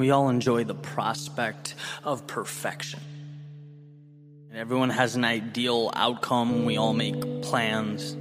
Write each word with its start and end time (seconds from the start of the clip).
We 0.00 0.10
all 0.12 0.30
enjoy 0.30 0.64
the 0.64 0.74
prospect 0.74 1.74
of 2.04 2.26
perfection. 2.26 3.00
And 4.48 4.58
everyone 4.58 4.88
has 4.88 5.14
an 5.14 5.26
ideal 5.26 5.92
outcome. 5.94 6.64
We 6.64 6.78
all 6.78 6.94
make 6.94 7.42
plans. 7.42 8.16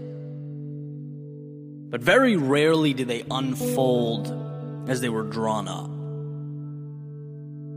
But 1.90 2.01
very 2.01 2.36
rarely 2.36 2.94
do 2.94 3.05
they 3.05 3.23
unfold 3.31 4.90
as 4.90 5.00
they 5.00 5.08
were 5.08 5.23
drawn 5.23 5.69
up. 5.69 5.90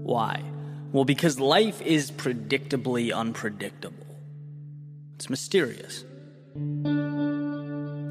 Why? 0.05 0.43
Well, 0.91 1.05
because 1.05 1.39
life 1.39 1.81
is 1.81 2.11
predictably 2.11 3.15
unpredictable. 3.15 4.19
It's 5.15 5.31
mysterious. 5.31 6.05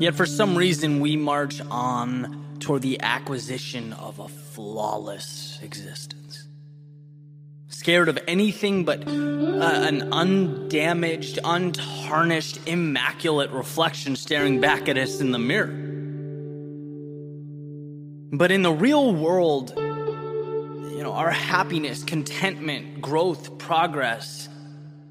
Yet 0.01 0.15
for 0.15 0.25
some 0.25 0.57
reason, 0.57 1.01
we 1.01 1.17
march 1.17 1.59
on 1.69 2.41
toward 2.61 2.81
the 2.81 3.01
acquisition 3.01 3.93
of 3.93 4.19
a 4.19 4.27
flawless 4.27 5.59
existence. 5.61 6.47
Scared 7.67 8.09
of 8.09 8.19
anything 8.27 8.85
but 8.85 9.07
uh, 9.07 9.11
an 9.11 10.13
undamaged, 10.13 11.39
untarnished, 11.43 12.59
immaculate 12.67 13.49
reflection 13.51 14.15
staring 14.15 14.61
back 14.61 14.87
at 14.87 14.97
us 14.97 15.19
in 15.19 15.31
the 15.31 15.39
mirror. 15.39 15.73
But 18.33 18.51
in 18.51 18.61
the 18.61 18.71
real 18.71 19.13
world, 19.13 19.73
you 19.75 21.01
know, 21.03 21.13
our 21.13 21.31
happiness, 21.31 22.03
contentment, 22.03 23.01
growth, 23.01 23.57
progress, 23.57 24.47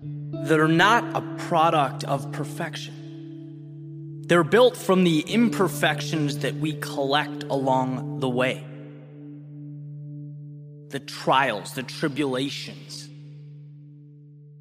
they're 0.03 0.69
not 0.69 1.05
a 1.17 1.21
product 1.49 2.05
of 2.05 2.31
perfection. 2.33 3.00
They're 4.31 4.45
built 4.45 4.77
from 4.77 5.03
the 5.03 5.23
imperfections 5.23 6.39
that 6.39 6.55
we 6.55 6.75
collect 6.75 7.43
along 7.43 8.21
the 8.21 8.29
way. 8.29 8.65
The 10.91 11.01
trials, 11.01 11.73
the 11.73 11.83
tribulations. 11.83 13.09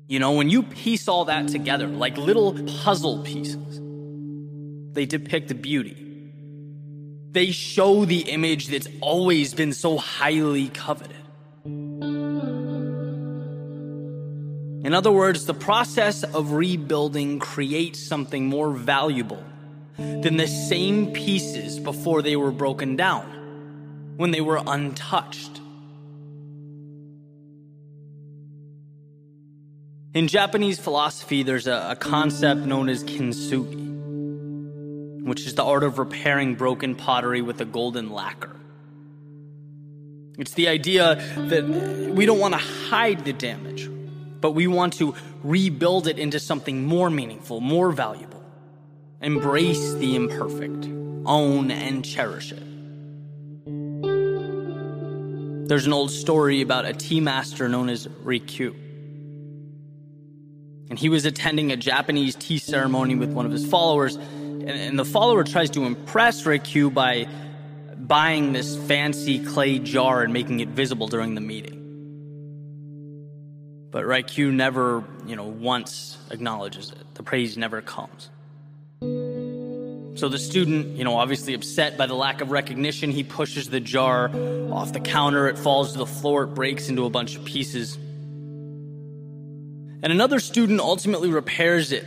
You 0.07 0.17
know, 0.17 0.31
when 0.31 0.49
you 0.49 0.63
piece 0.63 1.07
all 1.07 1.25
that 1.25 1.49
together 1.49 1.85
like 1.85 2.17
little 2.17 2.53
puzzle 2.81 3.21
pieces, 3.21 3.79
they 4.93 5.05
depict 5.05 5.61
beauty 5.61 6.07
they 7.31 7.51
show 7.51 8.05
the 8.05 8.21
image 8.21 8.69
that's 8.69 8.87
always 9.01 9.53
been 9.53 9.71
so 9.71 9.99
highly 9.99 10.69
coveted. 10.69 11.15
In 14.83 14.95
other 14.95 15.11
words, 15.11 15.45
the 15.45 15.53
process 15.53 16.23
of 16.23 16.53
rebuilding 16.53 17.37
creates 17.37 17.99
something 18.01 18.47
more 18.47 18.71
valuable 18.71 19.43
than 20.21 20.37
the 20.37 20.47
same 20.47 21.13
pieces 21.13 21.79
before 21.79 22.21
they 22.21 22.35
were 22.35 22.51
broken 22.51 22.95
down, 22.95 24.15
when 24.17 24.31
they 24.31 24.41
were 24.41 24.61
untouched. 24.65 25.61
In 30.13 30.27
Japanese 30.27 30.79
philosophy, 30.79 31.43
there's 31.43 31.67
a, 31.67 31.89
a 31.91 31.95
concept 31.95 32.61
known 32.61 32.89
as 32.89 33.03
kintsugi 33.03 33.89
which 35.29 35.45
is 35.45 35.53
the 35.53 35.63
art 35.63 35.83
of 35.83 35.99
repairing 35.99 36.55
broken 36.55 36.95
pottery 36.95 37.41
with 37.41 37.61
a 37.61 37.65
golden 37.65 38.11
lacquer. 38.11 38.55
It's 40.39 40.53
the 40.53 40.69
idea 40.69 41.15
that 41.35 41.65
we 42.15 42.25
don't 42.25 42.39
want 42.39 42.55
to 42.55 42.59
hide 42.59 43.25
the 43.25 43.33
damage, 43.33 43.89
but 44.41 44.51
we 44.51 44.67
want 44.67 44.93
to 44.93 45.13
rebuild 45.43 46.07
it 46.07 46.17
into 46.17 46.39
something 46.39 46.83
more 46.83 47.09
meaningful, 47.09 47.59
more 47.59 47.91
valuable. 47.91 48.38
Embrace 49.21 49.95
the 49.95 50.15
imperfect, 50.15 50.85
own 51.25 51.71
and 51.71 52.05
cherish 52.05 52.53
it. 52.53 52.63
There's 55.67 55.85
an 55.85 55.91
old 55.91 56.09
story 56.09 56.61
about 56.61 56.85
a 56.85 56.93
tea 56.93 57.19
master 57.19 57.67
known 57.67 57.89
as 57.89 58.07
Rikyū. 58.07 58.73
And 60.89 60.97
he 60.97 61.09
was 61.09 61.25
attending 61.25 61.71
a 61.71 61.75
Japanese 61.75 62.33
tea 62.35 62.59
ceremony 62.59 63.15
with 63.15 63.33
one 63.33 63.45
of 63.45 63.51
his 63.51 63.67
followers, 63.67 64.15
and, 64.15 64.69
and 64.69 64.97
the 64.97 65.05
follower 65.05 65.43
tries 65.43 65.69
to 65.71 65.83
impress 65.83 66.43
Rikyū 66.43 66.93
by 66.93 67.27
buying 67.97 68.53
this 68.53 68.77
fancy 68.87 69.43
clay 69.43 69.79
jar 69.79 70.23
and 70.23 70.31
making 70.31 70.61
it 70.61 70.69
visible 70.69 71.07
during 71.07 71.35
the 71.35 71.41
meeting. 71.41 71.75
But 73.91 74.05
Rikyū 74.05 74.53
never, 74.53 75.03
you 75.25 75.35
know, 75.35 75.43
once 75.45 76.17
acknowledges 76.31 76.91
it. 76.91 77.15
The 77.15 77.23
praise 77.23 77.57
never 77.57 77.81
comes. 77.81 78.29
So 79.01 80.27
the 80.27 80.37
student, 80.37 80.97
you 80.97 81.05
know, 81.05 81.15
obviously 81.15 81.53
upset 81.53 81.97
by 81.97 82.05
the 82.05 82.13
lack 82.13 82.41
of 82.41 82.51
recognition, 82.51 83.11
he 83.11 83.23
pushes 83.23 83.69
the 83.69 83.79
jar 83.79 84.29
off 84.69 84.91
the 84.91 84.99
counter. 84.99 85.47
It 85.47 85.57
falls 85.57 85.93
to 85.93 85.97
the 85.97 86.05
floor. 86.05 86.43
It 86.43 86.55
breaks 86.55 86.89
into 86.89 87.05
a 87.05 87.09
bunch 87.09 87.37
of 87.37 87.45
pieces. 87.45 87.95
And 90.01 90.11
another 90.13 90.41
student 90.41 90.81
ultimately 90.81 91.29
repairs 91.29 91.93
it 91.93 92.05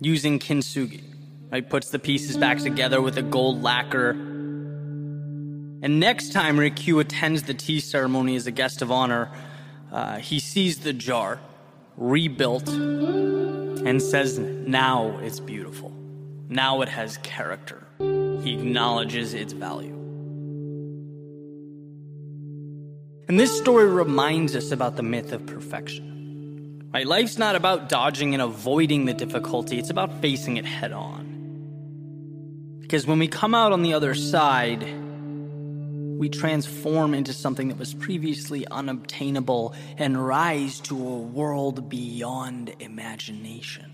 using 0.00 0.38
kintsugi. 0.38 1.02
Right, 1.50 1.68
puts 1.68 1.88
the 1.90 1.98
pieces 1.98 2.36
back 2.36 2.58
together 2.58 3.00
with 3.00 3.16
a 3.16 3.22
gold 3.22 3.62
lacquer. 3.62 4.10
And 4.10 5.98
next 5.98 6.32
time 6.32 6.58
Rikyū 6.58 7.00
attends 7.00 7.44
the 7.44 7.54
tea 7.54 7.80
ceremony 7.80 8.36
as 8.36 8.46
a 8.46 8.50
guest 8.50 8.82
of 8.82 8.92
honor, 8.92 9.30
uh, 9.90 10.18
he 10.18 10.40
sees 10.40 10.80
the 10.80 10.92
jar 10.92 11.40
rebuilt 11.98 12.68
and 12.68 14.00
says, 14.00 14.38
Now 14.38 15.18
it's 15.18 15.40
beautiful. 15.40 15.92
Now 16.48 16.80
it 16.80 16.88
has 16.88 17.18
character. 17.18 17.86
He 17.98 18.54
acknowledges 18.54 19.34
its 19.34 19.52
value. 19.52 19.94
And 23.28 23.38
this 23.38 23.56
story 23.58 23.86
reminds 23.86 24.56
us 24.56 24.70
about 24.70 24.96
the 24.96 25.02
myth 25.02 25.32
of 25.32 25.44
perfection. 25.44 26.88
Right? 26.94 27.06
Life's 27.06 27.36
not 27.36 27.56
about 27.56 27.90
dodging 27.90 28.32
and 28.32 28.42
avoiding 28.42 29.04
the 29.04 29.12
difficulty, 29.12 29.78
it's 29.78 29.90
about 29.90 30.22
facing 30.22 30.56
it 30.56 30.64
head 30.64 30.92
on. 30.92 31.26
Because 32.80 33.06
when 33.06 33.18
we 33.18 33.28
come 33.28 33.54
out 33.54 33.72
on 33.72 33.82
the 33.82 33.92
other 33.92 34.14
side, 34.14 34.82
we 36.18 36.28
transform 36.28 37.14
into 37.14 37.32
something 37.32 37.68
that 37.68 37.78
was 37.78 37.94
previously 37.94 38.66
unobtainable 38.66 39.72
and 39.96 40.26
rise 40.26 40.80
to 40.80 40.96
a 40.96 41.18
world 41.18 41.88
beyond 41.88 42.74
imagination. 42.80 43.92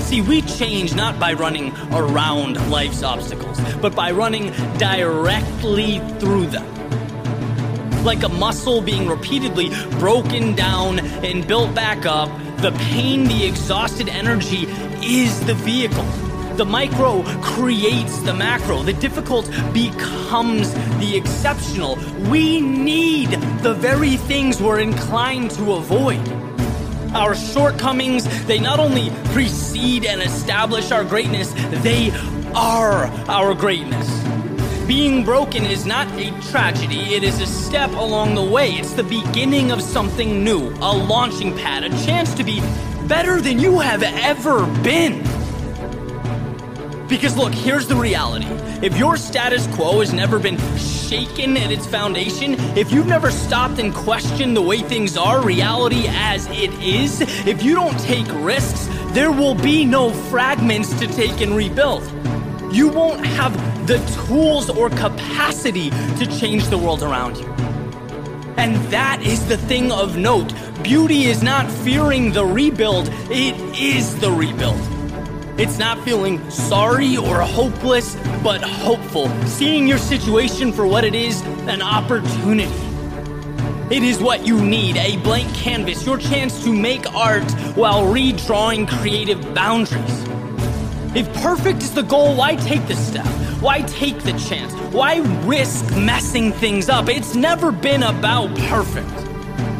See, 0.00 0.20
we 0.20 0.42
change 0.42 0.94
not 0.94 1.18
by 1.18 1.32
running 1.32 1.72
around 1.90 2.70
life's 2.70 3.02
obstacles, 3.02 3.58
but 3.80 3.96
by 3.96 4.10
running 4.10 4.52
directly 4.76 5.98
through 6.20 6.46
them. 6.46 8.04
Like 8.04 8.22
a 8.22 8.28
muscle 8.28 8.82
being 8.82 9.08
repeatedly 9.08 9.70
broken 9.98 10.54
down 10.54 11.00
and 11.00 11.46
built 11.48 11.74
back 11.74 12.04
up, 12.04 12.28
the 12.58 12.72
pain, 12.72 13.24
the 13.24 13.46
exhausted 13.46 14.10
energy 14.10 14.66
is 15.02 15.44
the 15.46 15.54
vehicle. 15.54 16.25
The 16.56 16.64
micro 16.64 17.22
creates 17.42 18.18
the 18.22 18.32
macro. 18.32 18.82
The 18.82 18.94
difficult 18.94 19.50
becomes 19.74 20.72
the 20.98 21.14
exceptional. 21.14 21.98
We 22.30 22.62
need 22.62 23.28
the 23.60 23.74
very 23.74 24.16
things 24.16 24.62
we're 24.62 24.80
inclined 24.80 25.50
to 25.50 25.74
avoid. 25.74 26.26
Our 27.12 27.34
shortcomings, 27.34 28.24
they 28.46 28.58
not 28.58 28.78
only 28.78 29.10
precede 29.34 30.06
and 30.06 30.22
establish 30.22 30.92
our 30.92 31.04
greatness, 31.04 31.52
they 31.82 32.10
are 32.54 33.04
our 33.28 33.54
greatness. 33.54 34.08
Being 34.86 35.26
broken 35.26 35.66
is 35.66 35.84
not 35.84 36.08
a 36.18 36.30
tragedy, 36.50 37.16
it 37.16 37.22
is 37.22 37.38
a 37.42 37.46
step 37.46 37.90
along 37.90 38.34
the 38.34 38.42
way. 38.42 38.70
It's 38.70 38.94
the 38.94 39.04
beginning 39.04 39.72
of 39.72 39.82
something 39.82 40.42
new, 40.42 40.70
a 40.80 40.96
launching 40.96 41.54
pad, 41.54 41.84
a 41.84 41.90
chance 42.06 42.32
to 42.34 42.44
be 42.44 42.62
better 43.06 43.42
than 43.42 43.58
you 43.58 43.78
have 43.78 44.02
ever 44.02 44.64
been. 44.82 45.35
Because 47.08 47.36
look, 47.36 47.54
here's 47.54 47.86
the 47.86 47.94
reality. 47.94 48.46
If 48.84 48.98
your 48.98 49.16
status 49.16 49.68
quo 49.68 50.00
has 50.00 50.12
never 50.12 50.40
been 50.40 50.58
shaken 50.76 51.56
at 51.56 51.70
its 51.70 51.86
foundation, 51.86 52.56
if 52.76 52.90
you've 52.90 53.06
never 53.06 53.30
stopped 53.30 53.78
and 53.78 53.94
questioned 53.94 54.56
the 54.56 54.62
way 54.62 54.78
things 54.80 55.16
are, 55.16 55.40
reality 55.40 56.06
as 56.08 56.46
it 56.48 56.72
is, 56.82 57.20
if 57.46 57.62
you 57.62 57.76
don't 57.76 57.98
take 58.00 58.26
risks, 58.44 58.88
there 59.12 59.30
will 59.30 59.54
be 59.54 59.84
no 59.84 60.10
fragments 60.10 60.98
to 60.98 61.06
take 61.06 61.40
and 61.40 61.54
rebuild. 61.54 62.02
You 62.72 62.88
won't 62.88 63.24
have 63.24 63.54
the 63.86 63.98
tools 64.26 64.68
or 64.68 64.90
capacity 64.90 65.90
to 65.90 66.26
change 66.40 66.66
the 66.66 66.76
world 66.76 67.04
around 67.04 67.36
you. 67.36 67.46
And 68.56 68.74
that 68.90 69.22
is 69.22 69.46
the 69.46 69.56
thing 69.56 69.92
of 69.92 70.16
note. 70.16 70.52
Beauty 70.82 71.26
is 71.26 71.40
not 71.42 71.70
fearing 71.70 72.32
the 72.32 72.44
rebuild, 72.44 73.08
it 73.30 73.54
is 73.78 74.18
the 74.18 74.30
rebuild. 74.30 74.95
It's 75.58 75.78
not 75.78 75.98
feeling 76.04 76.50
sorry 76.50 77.16
or 77.16 77.40
hopeless, 77.40 78.14
but 78.42 78.60
hopeful, 78.60 79.30
seeing 79.46 79.88
your 79.88 79.96
situation 79.96 80.70
for 80.70 80.86
what 80.86 81.02
it 81.02 81.14
is 81.14 81.40
an 81.66 81.80
opportunity. 81.80 82.70
It 83.88 84.02
is 84.02 84.20
what 84.20 84.46
you 84.46 84.62
need 84.62 84.98
a 84.98 85.16
blank 85.18 85.54
canvas, 85.54 86.04
your 86.04 86.18
chance 86.18 86.62
to 86.64 86.74
make 86.74 87.10
art 87.14 87.50
while 87.74 88.02
redrawing 88.02 88.86
creative 88.86 89.54
boundaries. 89.54 90.24
If 91.14 91.32
perfect 91.42 91.82
is 91.82 91.94
the 91.94 92.02
goal, 92.02 92.36
why 92.36 92.56
take 92.56 92.86
the 92.86 92.96
step? 92.96 93.24
Why 93.62 93.80
take 93.80 94.18
the 94.18 94.32
chance? 94.34 94.74
Why 94.92 95.20
risk 95.46 95.90
messing 95.96 96.52
things 96.52 96.90
up? 96.90 97.08
It's 97.08 97.34
never 97.34 97.72
been 97.72 98.02
about 98.02 98.54
perfect. 98.68 99.08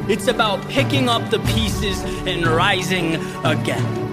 It's 0.09 0.29
about 0.29 0.67
picking 0.71 1.11
up 1.11 1.29
the 1.29 1.41
pieces 1.41 2.01
and 2.27 2.47
rising 2.47 3.17
again. 3.45 4.06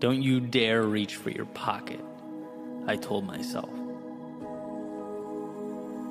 Don't 0.00 0.22
you 0.22 0.40
dare 0.40 0.82
reach 0.82 1.16
for 1.16 1.28
your 1.28 1.44
pocket, 1.44 2.00
I 2.86 2.96
told 2.96 3.26
myself. 3.26 3.68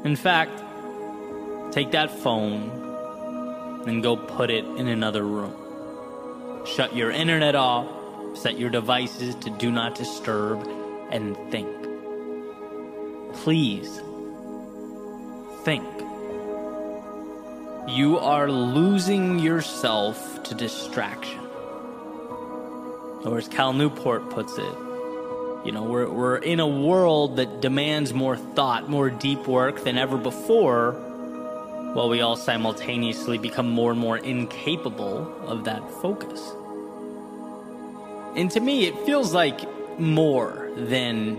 In 0.05 0.15
fact, 0.15 0.51
take 1.73 1.89
that 1.91 2.11
phone 2.11 3.83
and 3.87 4.03
go 4.03 4.15
put 4.15 4.51
it 4.51 4.63
in 4.63 4.87
another 4.87 5.23
room. 5.23 5.55
Shut 6.67 6.95
your 6.95 7.09
internet 7.09 7.55
off, 7.55 7.87
set 8.37 8.59
your 8.59 8.69
devices 8.69 9.33
to 9.35 9.49
do 9.49 9.71
not 9.71 9.95
disturb, 9.95 10.67
and 11.09 11.35
think. 11.49 11.67
Please, 13.37 14.01
think. 15.63 15.83
You 17.87 18.19
are 18.19 18.51
losing 18.51 19.39
yourself 19.39 20.43
to 20.43 20.53
distraction 20.53 21.48
or 23.25 23.37
as 23.37 23.47
Cal 23.47 23.73
Newport 23.73 24.29
puts 24.29 24.57
it, 24.57 24.75
you 25.65 25.73
know, 25.73 25.83
we're, 25.83 26.09
we're 26.09 26.37
in 26.37 26.59
a 26.59 26.67
world 26.67 27.35
that 27.35 27.61
demands 27.61 28.13
more 28.13 28.37
thought, 28.37 28.89
more 28.89 29.09
deep 29.09 29.45
work 29.45 29.83
than 29.83 29.97
ever 29.97 30.17
before, 30.17 30.93
while 31.93 32.07
we 32.07 32.21
all 32.21 32.37
simultaneously 32.37 33.37
become 33.37 33.69
more 33.69 33.91
and 33.91 33.99
more 33.99 34.17
incapable 34.17 35.33
of 35.45 35.65
that 35.65 35.81
focus. 36.01 36.53
And 38.35 38.49
to 38.51 38.59
me, 38.59 38.85
it 38.85 38.97
feels 39.05 39.33
like 39.33 39.59
more 39.99 40.71
than 40.77 41.37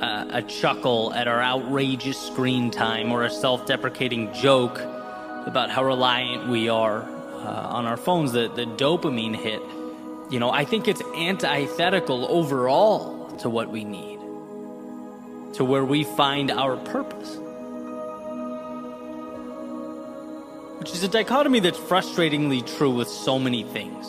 uh, 0.00 0.26
a 0.30 0.42
chuckle 0.42 1.12
at 1.12 1.28
our 1.28 1.42
outrageous 1.42 2.18
screen 2.18 2.70
time 2.70 3.12
or 3.12 3.24
a 3.24 3.30
self 3.30 3.66
deprecating 3.66 4.32
joke 4.32 4.78
about 5.46 5.70
how 5.70 5.84
reliant 5.84 6.48
we 6.48 6.70
are 6.70 7.02
uh, 7.02 7.68
on 7.68 7.84
our 7.84 7.96
phones, 7.96 8.32
the, 8.32 8.48
the 8.48 8.64
dopamine 8.64 9.36
hit 9.36 9.60
you 10.30 10.38
know, 10.38 10.50
I 10.50 10.64
think 10.64 10.86
it's 10.86 11.02
antithetical 11.16 12.24
overall 12.30 13.30
to 13.38 13.50
what 13.50 13.70
we 13.70 13.82
need, 13.82 14.20
to 15.54 15.64
where 15.64 15.84
we 15.84 16.04
find 16.04 16.52
our 16.52 16.76
purpose. 16.76 17.36
Which 20.78 20.94
is 20.94 21.02
a 21.02 21.08
dichotomy 21.08 21.58
that's 21.58 21.78
frustratingly 21.78 22.64
true 22.76 22.92
with 22.92 23.08
so 23.08 23.40
many 23.40 23.64
things. 23.64 24.06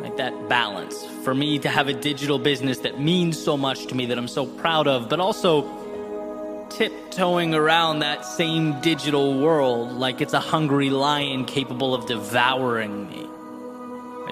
Like 0.00 0.16
that 0.16 0.48
balance. 0.48 1.04
For 1.22 1.34
me 1.34 1.60
to 1.60 1.68
have 1.68 1.86
a 1.86 1.92
digital 1.92 2.38
business 2.38 2.78
that 2.78 3.00
means 3.00 3.40
so 3.40 3.56
much 3.56 3.86
to 3.86 3.94
me 3.94 4.06
that 4.06 4.18
I'm 4.18 4.28
so 4.28 4.44
proud 4.44 4.88
of, 4.88 5.08
but 5.08 5.20
also 5.20 6.68
tiptoeing 6.70 7.54
around 7.54 8.00
that 8.00 8.24
same 8.24 8.80
digital 8.80 9.38
world 9.38 9.92
like 9.92 10.20
it's 10.20 10.32
a 10.32 10.40
hungry 10.40 10.90
lion 10.90 11.44
capable 11.44 11.94
of 11.94 12.06
devouring 12.06 13.08
me. 13.08 13.26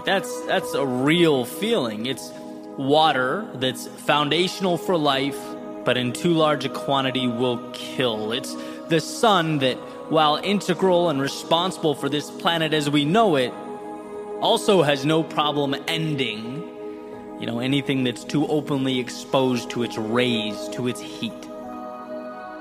That's 0.04 0.40
that's 0.46 0.74
a 0.74 0.86
real 0.86 1.44
feeling. 1.44 2.06
It's 2.06 2.30
water 2.76 3.48
that's 3.54 3.86
foundational 3.86 4.78
for 4.78 4.96
life, 4.96 5.38
but 5.84 5.96
in 5.96 6.12
too 6.12 6.32
large 6.32 6.64
a 6.64 6.68
quantity 6.68 7.26
will 7.26 7.58
kill. 7.72 8.32
It's 8.32 8.56
the 8.88 9.00
sun 9.00 9.58
that, 9.58 9.76
while 10.10 10.36
integral 10.36 11.10
and 11.10 11.20
responsible 11.20 11.94
for 11.94 12.08
this 12.08 12.30
planet 12.30 12.72
as 12.72 12.88
we 12.88 13.04
know 13.04 13.36
it, 13.36 13.52
also 14.40 14.82
has 14.82 15.04
no 15.04 15.22
problem 15.22 15.74
ending. 15.88 16.62
You 17.40 17.46
know, 17.46 17.60
anything 17.60 18.04
that's 18.04 18.24
too 18.24 18.46
openly 18.48 18.98
exposed 18.98 19.70
to 19.70 19.82
its 19.82 19.96
rays, 19.96 20.68
to 20.70 20.88
its 20.88 21.00
heat. 21.00 21.42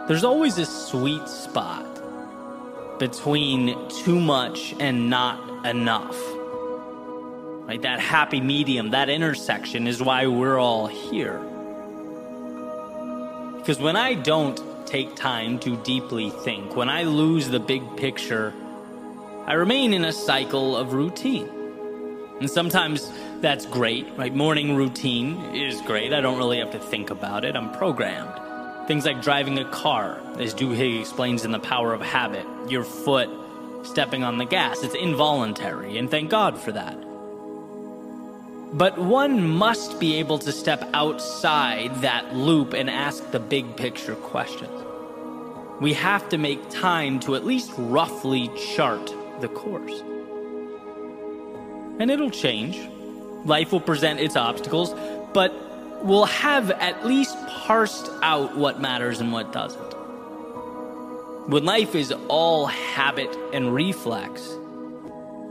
There's 0.07 0.24
always 0.24 0.57
a 0.57 0.66
sweet 0.66 1.28
spot 1.28 1.86
between 3.00 3.75
too 3.89 4.19
much 4.19 4.75
and 4.80 5.10
not 5.10 5.66
enough. 5.66 6.16
Right? 7.67 7.81
That 7.81 7.99
happy 7.99 8.39
medium, 8.39 8.91
that 8.91 9.09
intersection 9.09 9.87
is 9.87 10.01
why 10.01 10.25
we're 10.27 10.57
all 10.57 10.87
here. 10.87 11.37
Because 13.57 13.77
when 13.77 13.97
I 13.97 14.13
don't 14.13 14.57
take 14.87 15.15
time 15.17 15.59
to 15.59 15.75
deeply 15.83 16.29
think, 16.29 16.77
when 16.77 16.87
I 16.87 17.03
lose 17.03 17.49
the 17.49 17.59
big 17.59 17.97
picture, 17.97 18.53
I 19.45 19.55
remain 19.55 19.93
in 19.93 20.05
a 20.05 20.13
cycle 20.13 20.77
of 20.77 20.93
routine. 20.93 21.49
And 22.39 22.49
sometimes 22.49 23.11
that's 23.41 23.65
great, 23.65 24.07
right? 24.15 24.33
Morning 24.33 24.77
routine 24.77 25.53
is 25.53 25.81
great. 25.81 26.13
I 26.13 26.21
don't 26.21 26.37
really 26.37 26.59
have 26.59 26.71
to 26.71 26.79
think 26.79 27.09
about 27.09 27.43
it. 27.43 27.57
I'm 27.57 27.73
programmed. 27.73 28.87
Things 28.87 29.05
like 29.05 29.21
driving 29.21 29.59
a 29.59 29.69
car, 29.71 30.21
as 30.39 30.53
Duhigg 30.53 31.01
explains 31.01 31.43
in 31.43 31.51
The 31.51 31.59
Power 31.59 31.93
of 31.93 32.01
Habit, 32.01 32.45
your 32.69 32.85
foot 32.85 33.29
stepping 33.83 34.23
on 34.23 34.37
the 34.37 34.45
gas. 34.45 34.83
It's 34.83 34.95
involuntary, 34.95 35.97
and 35.97 36.09
thank 36.09 36.29
God 36.29 36.57
for 36.57 36.71
that. 36.71 36.97
But 38.73 38.97
one 38.97 39.47
must 39.47 39.99
be 39.99 40.15
able 40.15 40.39
to 40.39 40.51
step 40.51 40.87
outside 40.93 42.01
that 42.01 42.35
loop 42.35 42.73
and 42.73 42.89
ask 42.89 43.31
the 43.31 43.39
big 43.39 43.77
picture 43.77 44.15
questions. 44.15 44.71
We 45.79 45.93
have 45.93 46.27
to 46.29 46.37
make 46.37 46.69
time 46.69 47.19
to 47.21 47.35
at 47.35 47.45
least 47.45 47.71
roughly 47.77 48.49
chart 48.75 49.13
the 49.39 49.47
course. 49.47 50.01
And 51.99 52.11
it'll 52.11 52.29
change. 52.29 52.77
Life 53.45 53.71
will 53.71 53.81
present 53.81 54.19
its 54.19 54.35
obstacles, 54.35 54.93
but 55.33 55.53
we'll 56.03 56.25
have 56.25 56.69
at 56.71 57.05
least 57.05 57.37
parsed 57.47 58.09
out 58.21 58.57
what 58.57 58.81
matters 58.81 59.21
and 59.21 59.31
what 59.31 59.53
doesn't. 59.53 59.93
When 61.47 61.63
life 61.63 61.95
is 61.95 62.11
all 62.27 62.65
habit 62.65 63.33
and 63.53 63.73
reflex, 63.73 64.57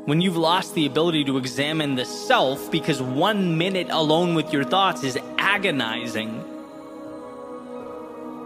when 0.07 0.21
you've 0.21 0.37
lost 0.37 0.75
the 0.75 0.87
ability 0.87 1.25
to 1.25 1.37
examine 1.37 1.97
the 1.97 2.05
self 2.05 2.71
because 2.71 3.03
one 3.03 3.59
minute 3.59 3.89
alone 3.91 4.35
with 4.35 4.53
your 4.53 4.63
thoughts 4.63 5.03
is 5.03 5.19
agonizing, 5.37 6.45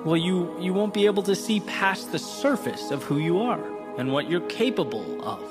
well, 0.06 0.16
you, 0.16 0.58
you 0.58 0.73
won't 0.73 0.94
be 0.94 1.04
able 1.04 1.23
to 1.23 1.37
see 1.37 1.61
past 1.61 2.12
the 2.12 2.18
surface 2.18 2.90
of 2.90 3.02
who 3.02 3.18
you 3.18 3.42
are 3.42 3.62
and 3.99 4.11
what 4.11 4.30
you're 4.30 4.40
capable 4.49 5.23
of. 5.23 5.42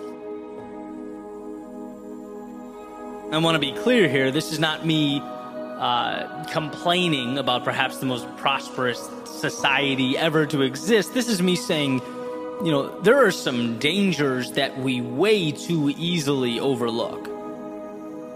I 3.31 3.37
want 3.37 3.53
to 3.53 3.59
be 3.59 3.71
clear 3.71 4.09
here 4.09 4.31
this 4.31 4.51
is 4.51 4.57
not 4.57 4.87
me 4.87 5.21
uh, 5.21 6.43
complaining 6.45 7.37
about 7.37 7.63
perhaps 7.63 7.99
the 7.99 8.07
most 8.07 8.27
prosperous 8.37 9.07
society 9.25 10.17
ever 10.17 10.47
to 10.47 10.63
exist. 10.63 11.13
This 11.13 11.29
is 11.29 11.39
me 11.39 11.55
saying, 11.55 12.01
you 12.63 12.71
know, 12.71 12.99
there 13.01 13.25
are 13.25 13.31
some 13.31 13.79
dangers 13.79 14.51
that 14.53 14.77
we 14.77 14.99
way 14.99 15.51
too 15.51 15.93
easily 15.97 16.59
overlook. 16.59 17.23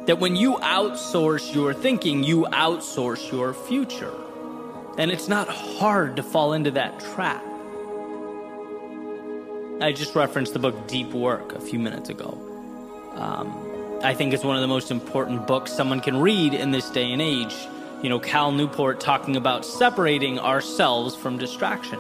That 0.07 0.19
when 0.19 0.37
you 0.37 0.55
outsource 0.57 1.53
your 1.53 1.73
thinking, 1.73 2.23
you 2.23 2.43
outsource 2.51 3.31
your 3.31 3.53
future. 3.53 4.13
And 4.97 5.11
it's 5.11 5.27
not 5.27 5.49
hard 5.49 6.15
to 6.17 6.23
fall 6.23 6.53
into 6.53 6.71
that 6.71 6.99
trap. 6.99 7.43
I 9.81 9.91
just 9.91 10.15
referenced 10.15 10.53
the 10.53 10.59
book 10.59 10.87
Deep 10.87 11.11
Work 11.13 11.53
a 11.53 11.59
few 11.59 11.79
minutes 11.79 12.09
ago. 12.09 12.37
Um, 13.15 13.99
I 14.03 14.13
think 14.13 14.33
it's 14.33 14.43
one 14.43 14.55
of 14.55 14.61
the 14.61 14.67
most 14.67 14.91
important 14.91 15.47
books 15.47 15.73
someone 15.73 15.99
can 15.99 16.17
read 16.17 16.53
in 16.53 16.71
this 16.71 16.89
day 16.89 17.11
and 17.11 17.21
age. 17.21 17.55
You 18.01 18.09
know, 18.09 18.19
Cal 18.19 18.51
Newport 18.51 18.99
talking 19.01 19.35
about 19.35 19.65
separating 19.65 20.39
ourselves 20.39 21.15
from 21.15 21.37
distraction. 21.37 21.99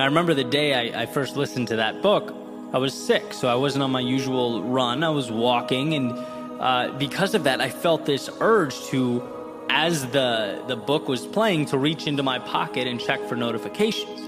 I 0.00 0.04
remember 0.04 0.34
the 0.34 0.44
day 0.44 0.92
I, 0.92 1.02
I 1.02 1.06
first 1.06 1.36
listened 1.36 1.68
to 1.68 1.76
that 1.76 2.02
book, 2.02 2.34
I 2.72 2.78
was 2.78 2.92
sick, 2.92 3.32
so 3.32 3.48
I 3.48 3.54
wasn't 3.54 3.82
on 3.82 3.90
my 3.90 4.00
usual 4.00 4.62
run. 4.62 5.02
I 5.02 5.08
was 5.08 5.30
walking, 5.30 5.94
and 5.94 6.12
uh, 6.60 6.94
because 6.98 7.34
of 7.34 7.44
that, 7.44 7.62
I 7.62 7.70
felt 7.70 8.04
this 8.04 8.28
urge 8.40 8.78
to, 8.88 9.22
as 9.70 10.06
the 10.08 10.62
the 10.66 10.76
book 10.76 11.08
was 11.08 11.26
playing, 11.26 11.66
to 11.66 11.78
reach 11.78 12.06
into 12.06 12.22
my 12.22 12.38
pocket 12.38 12.86
and 12.86 13.00
check 13.00 13.26
for 13.26 13.36
notifications. 13.36 14.20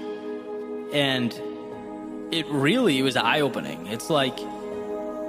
And 0.94 1.38
it 2.32 2.46
really 2.48 3.02
was 3.02 3.16
eye 3.16 3.40
opening. 3.40 3.86
It's 3.88 4.08
like 4.08 4.38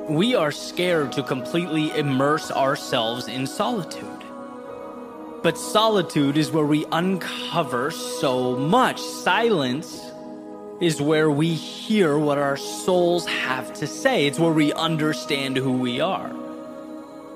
we 0.08 0.34
are 0.34 0.52
scared 0.54 1.12
to 1.14 1.24
completely 1.24 1.92
immerse 1.98 2.50
ourselves 2.50 3.28
in 3.28 3.46
solitude. 3.46 4.24
But 5.44 5.58
solitude 5.58 6.38
is 6.38 6.52
where 6.52 6.66
we 6.66 6.86
uncover 6.92 7.92
so 7.92 8.56
much. 8.56 9.02
Silence 9.02 10.11
is 10.82 11.00
where 11.00 11.30
we 11.30 11.54
hear 11.54 12.18
what 12.18 12.40
our 12.40 12.58
souls 12.58 13.28
have 13.28 13.72
to 13.74 13.86
say. 13.86 14.26
It's 14.26 14.40
where 14.40 14.52
we 14.52 14.74
understand 14.74 15.56
who 15.56 15.74
we 15.74 16.02
are. 16.02 16.34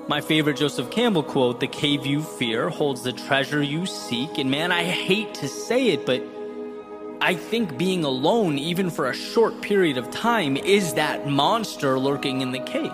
My 0.08 0.20
favorite 0.20 0.56
Joseph 0.56 0.90
Campbell 0.90 1.22
quote 1.22 1.60
the 1.60 1.68
cave 1.68 2.04
you 2.04 2.22
fear 2.22 2.68
holds 2.68 3.02
the 3.02 3.12
treasure 3.12 3.62
you 3.62 3.86
seek. 3.86 4.38
And 4.38 4.50
man, 4.50 4.72
I 4.72 4.82
hate 4.82 5.34
to 5.34 5.48
say 5.48 5.88
it, 5.88 6.04
but 6.04 6.22
I 7.20 7.34
think 7.34 7.78
being 7.78 8.04
alone, 8.04 8.58
even 8.58 8.90
for 8.90 9.10
a 9.10 9.14
short 9.14 9.62
period 9.62 9.96
of 9.96 10.10
time, 10.10 10.56
is 10.56 10.94
that 10.94 11.28
monster 11.28 11.98
lurking 11.98 12.40
in 12.40 12.50
the 12.50 12.60
cave. 12.60 12.92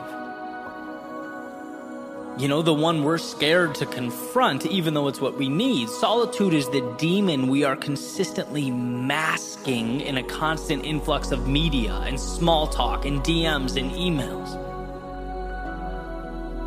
You 2.39 2.49
know, 2.49 2.62
the 2.62 2.73
one 2.73 3.05
we're 3.05 3.19
scared 3.19 3.75
to 3.77 3.87
confront, 3.87 4.65
even 4.65 4.95
though 4.95 5.07
it's 5.09 5.21
what 5.21 5.37
we 5.37 5.51
need. 5.51 5.91
Solitude 5.91 6.55
is 6.55 6.67
the 6.71 6.81
demon 6.97 7.49
we 7.49 7.62
are 7.62 7.77
consistently 7.77 8.71
masking 8.71 10.01
in 10.01 10.17
a 10.17 10.23
constant 10.23 10.87
influx 10.87 11.31
of 11.31 11.47
media 11.47 11.93
and 12.07 12.19
small 12.19 12.67
talk 12.67 13.05
and 13.05 13.21
DMs 13.21 13.77
and 13.77 13.91
emails. 13.93 14.51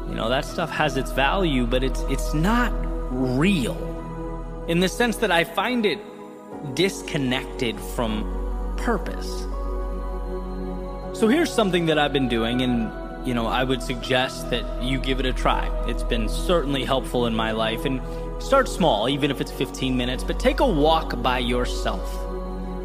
You 0.07 0.13
know, 0.13 0.29
that 0.29 0.45
stuff 0.45 0.69
has 0.69 0.97
its 0.97 1.11
value, 1.11 1.65
but 1.65 1.83
it's 1.83 2.01
it's 2.09 2.33
not 2.35 2.71
real. 3.09 3.75
In 4.67 4.81
the 4.81 4.89
sense 4.89 5.17
that 5.17 5.31
I 5.31 5.43
find 5.43 5.83
it 5.83 5.99
disconnected 6.75 7.79
from 7.95 8.23
purpose. 8.77 9.29
So 11.19 11.27
here's 11.27 11.51
something 11.51 11.87
that 11.87 11.97
I've 11.97 12.13
been 12.13 12.29
doing 12.29 12.61
and 12.61 13.04
you 13.25 13.33
know, 13.33 13.47
I 13.47 13.63
would 13.63 13.81
suggest 13.81 14.49
that 14.51 14.83
you 14.83 14.99
give 14.99 15.19
it 15.19 15.25
a 15.25 15.33
try. 15.33 15.67
It's 15.87 16.03
been 16.03 16.29
certainly 16.29 16.85
helpful 16.85 17.25
in 17.25 17.35
my 17.35 17.51
life 17.51 17.85
and 17.85 18.01
start 18.41 18.69
small 18.69 19.09
even 19.09 19.31
if 19.31 19.41
it's 19.41 19.51
15 19.51 19.97
minutes, 19.97 20.23
but 20.23 20.39
take 20.39 20.59
a 20.59 20.67
walk 20.67 21.21
by 21.21 21.39
yourself. 21.39 22.07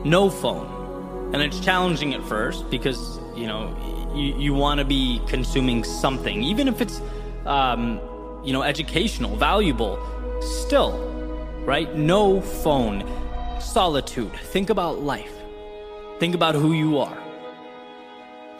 No 0.05 0.31
phone. 0.31 1.33
And 1.35 1.43
it's 1.43 1.61
challenging 1.61 2.15
at 2.15 2.23
first 2.25 2.71
because, 2.71 3.21
you 3.37 3.47
know, 3.47 3.77
you, 4.15 4.35
you 4.37 4.55
want 4.55 4.79
to 4.79 4.85
be 4.85 5.21
consuming 5.29 5.85
something, 5.85 6.43
even 6.43 6.67
if 6.67 6.81
it's 6.81 7.01
um, 7.47 8.01
you 8.43 8.53
know, 8.53 8.63
educational, 8.63 9.37
valuable, 9.37 9.99
still, 10.41 10.99
right? 11.65 11.95
No 11.95 12.41
phone, 12.41 13.05
solitude. 13.61 14.33
Think 14.33 14.71
about 14.71 15.01
life. 15.01 15.33
Think 16.19 16.35
about 16.35 16.55
who 16.55 16.73
you 16.73 16.99
are. 16.99 17.30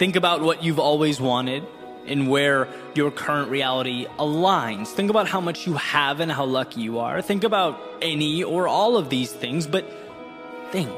Think 0.01 0.15
about 0.15 0.41
what 0.41 0.63
you've 0.63 0.79
always 0.79 1.21
wanted 1.21 1.63
and 2.07 2.27
where 2.27 2.67
your 2.95 3.11
current 3.11 3.51
reality 3.51 4.07
aligns. 4.17 4.87
Think 4.87 5.11
about 5.11 5.27
how 5.27 5.39
much 5.39 5.67
you 5.67 5.75
have 5.75 6.21
and 6.21 6.31
how 6.31 6.45
lucky 6.45 6.81
you 6.81 6.97
are. 6.97 7.21
Think 7.21 7.43
about 7.43 7.79
any 8.01 8.41
or 8.41 8.67
all 8.67 8.97
of 8.97 9.11
these 9.11 9.31
things, 9.31 9.67
but 9.67 9.85
think. 10.71 10.91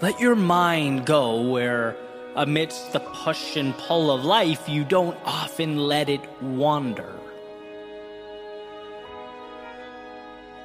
Let 0.00 0.18
your 0.18 0.34
mind 0.34 1.06
go 1.06 1.40
where 1.40 1.96
amidst 2.34 2.92
the 2.92 2.98
push 2.98 3.54
and 3.54 3.78
pull 3.78 4.10
of 4.10 4.24
life, 4.24 4.68
you 4.68 4.82
don't 4.82 5.16
often 5.24 5.76
let 5.76 6.08
it 6.08 6.22
wander. 6.42 7.14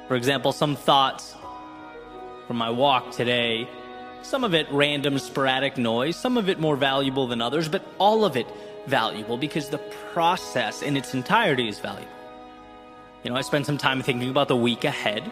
For 0.08 0.16
example, 0.16 0.50
some 0.50 0.74
thoughts 0.74 1.36
from 2.48 2.56
my 2.56 2.70
walk 2.70 3.12
today, 3.12 3.68
some 4.24 4.44
of 4.44 4.54
it 4.54 4.66
random, 4.70 5.18
sporadic 5.18 5.76
noise, 5.76 6.16
some 6.16 6.36
of 6.38 6.48
it 6.48 6.58
more 6.58 6.76
valuable 6.76 7.26
than 7.26 7.42
others, 7.42 7.68
but 7.68 7.84
all 7.98 8.24
of 8.24 8.36
it 8.36 8.46
valuable 8.86 9.36
because 9.36 9.68
the 9.68 9.78
process 10.12 10.82
in 10.82 10.96
its 10.96 11.14
entirety 11.14 11.68
is 11.68 11.78
valuable. 11.78 12.10
You 13.22 13.30
know, 13.30 13.36
I 13.36 13.42
spent 13.42 13.66
some 13.66 13.78
time 13.78 14.02
thinking 14.02 14.30
about 14.30 14.48
the 14.48 14.56
week 14.56 14.84
ahead, 14.84 15.30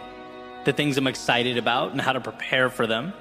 the 0.65 0.73
things 0.73 0.97
I'm 0.97 1.07
excited 1.07 1.59
about, 1.59 1.93
and 1.93 2.01
how 2.01 2.13
to 2.13 2.21
prepare 2.21 2.71
for 2.71 2.87
them 2.87 3.13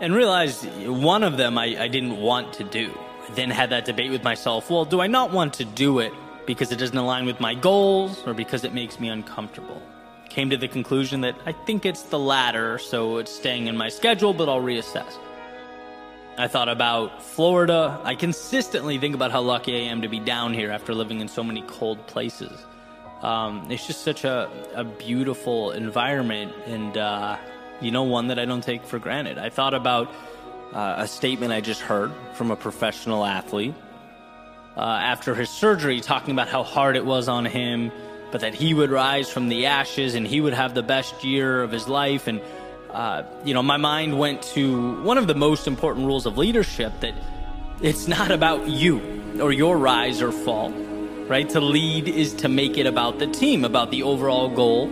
and 0.00 0.14
realized 0.14 0.64
one 0.86 1.22
of 1.22 1.36
them 1.36 1.56
I, 1.58 1.76
I 1.82 1.88
didn't 1.88 2.16
want 2.16 2.54
to 2.54 2.64
do. 2.64 2.92
I 3.28 3.34
then 3.34 3.50
had 3.50 3.70
that 3.70 3.84
debate 3.84 4.10
with 4.10 4.24
myself 4.24 4.68
well, 4.68 4.84
do 4.84 5.00
I 5.00 5.06
not 5.06 5.32
want 5.32 5.54
to 5.54 5.64
do 5.64 6.00
it 6.00 6.12
because 6.46 6.72
it 6.72 6.76
doesn't 6.76 6.96
align 6.96 7.24
with 7.24 7.40
my 7.40 7.54
goals 7.54 8.22
or 8.26 8.34
because 8.34 8.64
it 8.64 8.74
makes 8.74 8.98
me 8.98 9.08
uncomfortable? 9.08 9.80
Came 10.32 10.48
to 10.48 10.56
the 10.56 10.66
conclusion 10.66 11.20
that 11.20 11.36
I 11.44 11.52
think 11.52 11.84
it's 11.84 12.04
the 12.04 12.18
latter, 12.18 12.78
so 12.78 13.18
it's 13.18 13.30
staying 13.30 13.66
in 13.66 13.76
my 13.76 13.90
schedule, 13.90 14.32
but 14.32 14.48
I'll 14.48 14.62
reassess. 14.62 15.18
I 16.38 16.48
thought 16.48 16.70
about 16.70 17.22
Florida. 17.22 18.00
I 18.02 18.14
consistently 18.14 18.96
think 18.96 19.14
about 19.14 19.30
how 19.30 19.42
lucky 19.42 19.76
I 19.76 19.90
am 19.90 20.00
to 20.00 20.08
be 20.08 20.20
down 20.20 20.54
here 20.54 20.70
after 20.70 20.94
living 20.94 21.20
in 21.20 21.28
so 21.28 21.44
many 21.44 21.60
cold 21.68 22.06
places. 22.06 22.64
Um, 23.20 23.70
it's 23.70 23.86
just 23.86 24.04
such 24.04 24.24
a, 24.24 24.50
a 24.74 24.84
beautiful 24.84 25.72
environment, 25.72 26.54
and 26.64 26.96
uh, 26.96 27.36
you 27.82 27.90
know, 27.90 28.04
one 28.04 28.28
that 28.28 28.38
I 28.38 28.46
don't 28.46 28.64
take 28.64 28.84
for 28.84 28.98
granted. 28.98 29.36
I 29.36 29.50
thought 29.50 29.74
about 29.74 30.10
uh, 30.72 30.94
a 30.96 31.08
statement 31.08 31.52
I 31.52 31.60
just 31.60 31.82
heard 31.82 32.10
from 32.32 32.50
a 32.50 32.56
professional 32.56 33.26
athlete 33.26 33.74
uh, 34.78 34.80
after 34.80 35.34
his 35.34 35.50
surgery, 35.50 36.00
talking 36.00 36.32
about 36.32 36.48
how 36.48 36.62
hard 36.62 36.96
it 36.96 37.04
was 37.04 37.28
on 37.28 37.44
him, 37.44 37.92
but 38.32 38.40
that 38.40 38.54
he 38.54 38.74
would 38.74 38.90
rise 38.90 39.30
from 39.30 39.48
the 39.48 39.66
ashes 39.66 40.14
and 40.14 40.26
he 40.26 40.40
would 40.40 40.54
have 40.54 40.74
the 40.74 40.82
best 40.82 41.22
year 41.22 41.62
of 41.62 41.70
his 41.70 41.86
life. 41.86 42.26
And, 42.26 42.40
uh, 42.90 43.22
you 43.44 43.54
know, 43.54 43.62
my 43.62 43.76
mind 43.76 44.18
went 44.18 44.42
to 44.54 45.02
one 45.02 45.18
of 45.18 45.26
the 45.26 45.34
most 45.34 45.68
important 45.68 46.06
rules 46.06 46.26
of 46.26 46.38
leadership 46.38 46.92
that 47.00 47.14
it's 47.82 48.08
not 48.08 48.30
about 48.30 48.68
you 48.68 49.38
or 49.40 49.52
your 49.52 49.76
rise 49.76 50.22
or 50.22 50.32
fall, 50.32 50.70
right? 51.28 51.48
To 51.50 51.60
lead 51.60 52.08
is 52.08 52.32
to 52.34 52.48
make 52.48 52.78
it 52.78 52.86
about 52.86 53.18
the 53.18 53.26
team, 53.26 53.64
about 53.64 53.90
the 53.90 54.02
overall 54.02 54.48
goal 54.48 54.90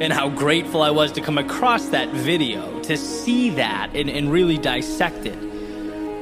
and 0.00 0.12
how 0.12 0.28
grateful 0.28 0.82
I 0.82 0.90
was 0.90 1.12
to 1.12 1.20
come 1.20 1.38
across 1.38 1.86
that 1.90 2.08
video, 2.08 2.82
to 2.82 2.96
see 2.96 3.50
that 3.50 3.94
and, 3.94 4.10
and 4.10 4.32
really 4.32 4.58
dissect 4.58 5.26
it. 5.26 5.40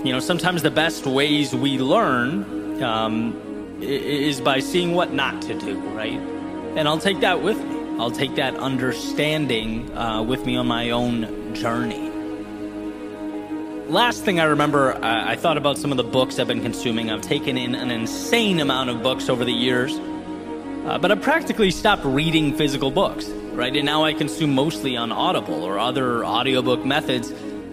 You 0.04 0.12
know, 0.12 0.20
sometimes 0.20 0.62
the 0.62 0.70
best 0.70 1.06
ways 1.06 1.54
we 1.54 1.78
learn 1.78 2.82
um, 2.82 3.49
is 3.82 4.40
by 4.40 4.60
seeing 4.60 4.94
what 4.94 5.12
not 5.12 5.42
to 5.42 5.58
do, 5.58 5.78
right? 5.90 6.18
And 6.76 6.86
I'll 6.88 6.98
take 6.98 7.20
that 7.20 7.42
with 7.42 7.58
me. 7.58 7.98
I'll 7.98 8.10
take 8.10 8.36
that 8.36 8.54
understanding 8.56 9.94
uh, 9.96 10.22
with 10.22 10.46
me 10.46 10.56
on 10.56 10.66
my 10.66 10.90
own 10.90 11.54
journey. 11.54 12.08
Last 13.88 14.24
thing 14.24 14.38
I 14.38 14.44
remember, 14.44 14.94
uh, 14.94 15.00
I 15.02 15.36
thought 15.36 15.56
about 15.56 15.76
some 15.76 15.90
of 15.90 15.96
the 15.96 16.04
books 16.04 16.38
I've 16.38 16.46
been 16.46 16.62
consuming. 16.62 17.10
I've 17.10 17.22
taken 17.22 17.58
in 17.58 17.74
an 17.74 17.90
insane 17.90 18.60
amount 18.60 18.90
of 18.90 19.02
books 19.02 19.28
over 19.28 19.44
the 19.44 19.52
years, 19.52 19.98
uh, 20.86 20.98
but 20.98 21.10
I've 21.10 21.22
practically 21.22 21.70
stopped 21.70 22.04
reading 22.04 22.56
physical 22.56 22.90
books 22.90 23.28
right? 23.60 23.76
And 23.76 23.84
now 23.84 24.04
I 24.04 24.14
consume 24.14 24.54
mostly 24.54 24.96
on 24.96 25.12
Audible 25.12 25.64
or 25.64 25.78
other 25.78 26.24
audiobook 26.24 26.84
methods. 26.84 27.30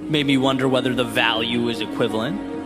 Made 0.10 0.26
me 0.26 0.38
wonder 0.38 0.68
whether 0.68 0.94
the 0.94 1.04
value 1.04 1.70
is 1.70 1.82
equivalent. 1.82 2.57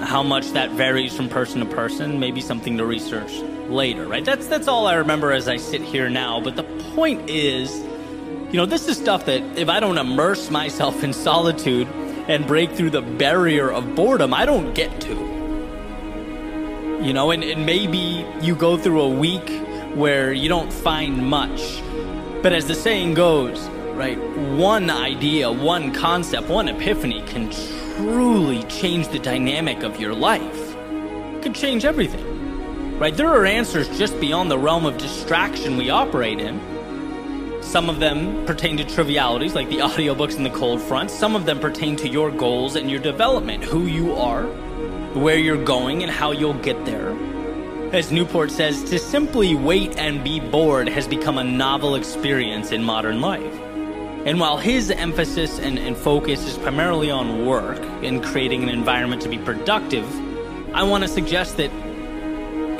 How 0.00 0.22
much 0.22 0.50
that 0.52 0.70
varies 0.72 1.16
from 1.16 1.28
person 1.28 1.60
to 1.60 1.66
person, 1.66 2.20
maybe 2.20 2.40
something 2.40 2.76
to 2.78 2.84
research 2.84 3.32
later, 3.68 4.06
right? 4.06 4.24
That's 4.24 4.46
that's 4.46 4.68
all 4.68 4.86
I 4.86 4.94
remember 4.94 5.32
as 5.32 5.48
I 5.48 5.56
sit 5.56 5.80
here 5.80 6.08
now. 6.08 6.40
But 6.40 6.56
the 6.56 6.64
point 6.94 7.30
is, 7.30 7.74
you 8.50 8.54
know, 8.54 8.66
this 8.66 8.88
is 8.88 8.96
stuff 8.98 9.26
that 9.26 9.42
if 9.58 9.68
I 9.68 9.80
don't 9.80 9.98
immerse 9.98 10.50
myself 10.50 11.02
in 11.02 11.12
solitude 11.12 11.88
and 12.28 12.46
break 12.46 12.72
through 12.72 12.90
the 12.90 13.02
barrier 13.02 13.70
of 13.70 13.94
boredom, 13.94 14.34
I 14.34 14.44
don't 14.44 14.74
get 14.74 15.00
to. 15.02 15.14
You 17.02 17.12
know, 17.12 17.30
and, 17.30 17.44
and 17.44 17.64
maybe 17.64 18.26
you 18.40 18.54
go 18.54 18.76
through 18.76 19.00
a 19.02 19.08
week 19.08 19.48
where 19.94 20.32
you 20.32 20.48
don't 20.48 20.72
find 20.72 21.26
much 21.26 21.80
but 22.46 22.52
as 22.52 22.68
the 22.68 22.76
saying 22.76 23.14
goes, 23.14 23.66
right, 23.96 24.16
one 24.54 24.88
idea, 24.88 25.50
one 25.50 25.92
concept, 25.92 26.48
one 26.48 26.68
epiphany 26.68 27.22
can 27.26 27.50
truly 27.96 28.62
change 28.64 29.08
the 29.08 29.18
dynamic 29.18 29.82
of 29.82 29.98
your 29.98 30.14
life. 30.14 30.76
could 31.42 31.54
change 31.54 31.84
everything. 31.84 32.98
Right? 32.98 33.16
There 33.16 33.28
are 33.28 33.46
answers 33.46 33.88
just 33.98 34.18
beyond 34.20 34.50
the 34.50 34.58
realm 34.58 34.84
of 34.84 34.98
distraction 34.98 35.76
we 35.76 35.90
operate 35.90 36.38
in. 36.38 36.60
Some 37.62 37.88
of 37.88 37.98
them 37.98 38.44
pertain 38.46 38.76
to 38.76 38.84
trivialities 38.84 39.54
like 39.54 39.68
the 39.68 39.78
audiobooks 39.88 40.36
in 40.36 40.42
the 40.42 40.50
cold 40.50 40.80
front. 40.82 41.10
Some 41.10 41.34
of 41.34 41.46
them 41.46 41.58
pertain 41.58 41.96
to 41.96 42.08
your 42.08 42.30
goals 42.30 42.76
and 42.76 42.90
your 42.90 43.00
development, 43.00 43.64
who 43.64 43.86
you 43.86 44.14
are, 44.14 44.44
where 45.14 45.38
you're 45.38 45.62
going, 45.62 46.02
and 46.02 46.12
how 46.12 46.32
you'll 46.32 46.60
get 46.60 46.84
there. 46.84 47.16
As 47.92 48.12
Newport 48.12 48.50
says, 48.50 48.82
to 48.90 48.98
simply 48.98 49.54
wait 49.54 49.96
and 49.96 50.22
be 50.22 50.40
bored 50.40 50.88
has 50.88 51.08
become 51.08 51.38
a 51.38 51.44
novel 51.44 51.94
experience 51.94 52.72
in 52.72 52.82
modern 52.82 53.20
life. 53.20 53.65
And 54.26 54.40
while 54.40 54.56
his 54.56 54.90
emphasis 54.90 55.60
and, 55.60 55.78
and 55.78 55.96
focus 55.96 56.44
is 56.44 56.58
primarily 56.58 57.12
on 57.12 57.46
work 57.46 57.78
and 58.02 58.20
creating 58.24 58.64
an 58.64 58.68
environment 58.68 59.22
to 59.22 59.28
be 59.28 59.38
productive, 59.38 60.04
I 60.74 60.82
want 60.82 61.04
to 61.04 61.08
suggest 61.08 61.58
that 61.58 61.70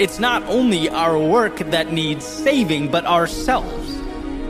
it's 0.00 0.18
not 0.18 0.42
only 0.46 0.88
our 0.88 1.16
work 1.16 1.58
that 1.58 1.92
needs 1.92 2.24
saving, 2.24 2.90
but 2.90 3.06
ourselves. 3.06 3.96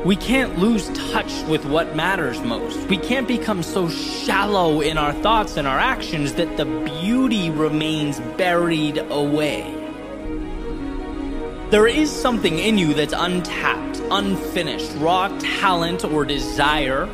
We 0.07 0.17
can't 0.17 0.59
lose 0.59 0.89
touch 1.11 1.43
with 1.43 1.67
what 1.67 1.95
matters 1.95 2.41
most. 2.41 2.79
We 2.89 2.97
can't 2.97 3.29
become 3.29 3.63
so 3.63 3.91
shallow 3.91 4.81
in 4.81 4.97
our 4.97 5.13
thoughts 5.13 5.59
and 5.59 5.69
our 5.69 5.79
actions 5.79 6.33
that 6.35 6.57
the 6.57 6.65
beauty 6.65 7.51
remains 7.51 8.21
buried 8.39 8.97
away. 9.11 9.86
There 11.71 11.89
is 11.89 12.13
something 12.13 12.61
in 12.61 12.79
you 12.79 12.95
that's 12.95 13.13
untapped, 13.13 14.01
unfinished, 14.11 14.93
raw 14.99 15.29
talent 15.41 16.05
or 16.05 16.25
desire. 16.25 17.07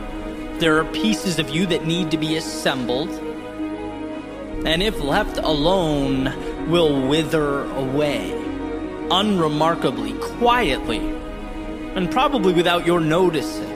There 0.59 0.78
are 0.78 0.85
pieces 0.92 1.38
of 1.38 1.49
you 1.49 1.64
that 1.66 1.87
need 1.87 2.11
to 2.11 2.18
be 2.18 2.37
assembled. 2.37 3.09
And 4.66 4.82
if 4.82 5.00
left 5.00 5.38
alone, 5.38 6.35
will 6.68 7.09
wither 7.09 7.64
away, 7.64 8.30
unremarkably, 9.11 10.12
quietly, 10.37 10.99
and 11.94 12.11
probably 12.11 12.52
without 12.52 12.87
your 12.87 13.00
noticing. 13.00 13.71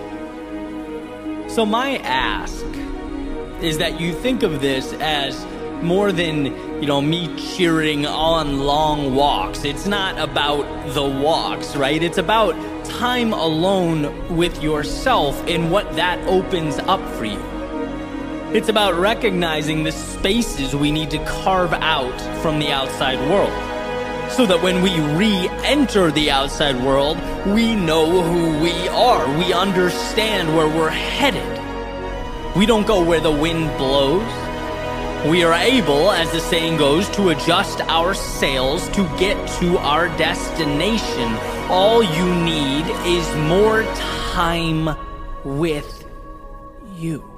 So, 1.48 1.64
my 1.64 1.96
ask 1.98 2.64
is 3.62 3.78
that 3.78 3.98
you 3.98 4.12
think 4.12 4.42
of 4.42 4.60
this 4.60 4.92
as 4.94 5.42
more 5.82 6.12
than, 6.12 6.46
you 6.80 6.86
know, 6.86 7.00
me 7.00 7.34
cheering 7.36 8.06
on 8.06 8.60
long 8.60 9.14
walks. 9.14 9.64
It's 9.64 9.86
not 9.86 10.18
about 10.18 10.65
the 10.94 11.04
walks, 11.04 11.76
right? 11.76 12.02
It's 12.02 12.18
about 12.18 12.54
time 12.84 13.32
alone 13.32 14.36
with 14.36 14.62
yourself 14.62 15.42
and 15.46 15.70
what 15.70 15.96
that 15.96 16.18
opens 16.28 16.78
up 16.78 17.00
for 17.16 17.24
you. 17.24 17.42
It's 18.52 18.68
about 18.68 18.94
recognizing 18.94 19.82
the 19.82 19.92
spaces 19.92 20.74
we 20.74 20.92
need 20.92 21.10
to 21.10 21.18
carve 21.24 21.72
out 21.72 22.18
from 22.40 22.58
the 22.58 22.70
outside 22.70 23.18
world. 23.28 23.52
So 24.32 24.46
that 24.46 24.62
when 24.62 24.82
we 24.82 24.98
re 25.16 25.48
enter 25.64 26.10
the 26.10 26.30
outside 26.30 26.82
world, 26.82 27.18
we 27.46 27.74
know 27.74 28.22
who 28.22 28.58
we 28.60 28.88
are. 28.88 29.26
We 29.38 29.52
understand 29.52 30.56
where 30.56 30.68
we're 30.68 30.90
headed. 30.90 31.56
We 32.56 32.66
don't 32.66 32.86
go 32.86 33.04
where 33.04 33.20
the 33.20 33.30
wind 33.30 33.76
blows 33.78 34.45
we 35.24 35.42
are 35.42 35.54
able, 35.54 36.10
as 36.10 36.30
the 36.30 36.40
saying 36.40 36.76
goes, 36.76 37.08
to 37.10 37.30
adjust 37.30 37.80
our 37.82 38.14
sails 38.14 38.88
to 38.90 39.02
get 39.18 39.36
to 39.60 39.78
our 39.78 40.08
destination. 40.16 41.32
All 41.68 42.02
you 42.02 42.34
need 42.44 42.86
is 43.04 43.26
more 43.48 43.82
time 44.32 44.96
with 45.44 46.04
you. 46.96 47.35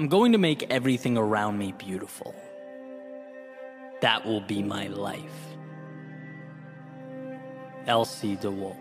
I'm 0.00 0.08
going 0.08 0.32
to 0.32 0.38
make 0.38 0.62
everything 0.70 1.18
around 1.18 1.58
me 1.58 1.72
beautiful. 1.72 2.34
That 4.00 4.24
will 4.24 4.40
be 4.40 4.62
my 4.62 4.86
life. 4.86 5.20
Elsie 7.86 8.36
de 8.36 8.50
Wolfe. 8.50 8.78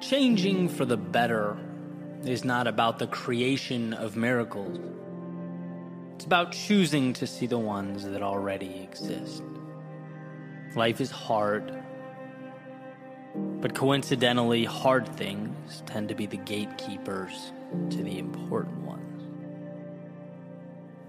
Changing 0.00 0.68
for 0.68 0.84
the 0.84 0.96
better 0.96 1.58
is 2.24 2.44
not 2.44 2.68
about 2.68 3.00
the 3.00 3.08
creation 3.08 3.94
of 3.94 4.16
miracles. 4.16 4.78
It's 6.14 6.24
about 6.24 6.52
choosing 6.52 7.14
to 7.14 7.26
see 7.26 7.46
the 7.46 7.58
ones 7.58 8.04
that 8.04 8.22
already 8.22 8.80
exist. 8.80 9.42
Life 10.76 11.00
is 11.00 11.10
hard 11.10 11.82
but 13.62 13.76
coincidentally, 13.76 14.64
hard 14.64 15.06
things 15.16 15.84
tend 15.86 16.08
to 16.08 16.16
be 16.16 16.26
the 16.26 16.36
gatekeepers 16.36 17.52
to 17.90 18.02
the 18.02 18.18
important 18.18 18.80
ones. 18.80 19.22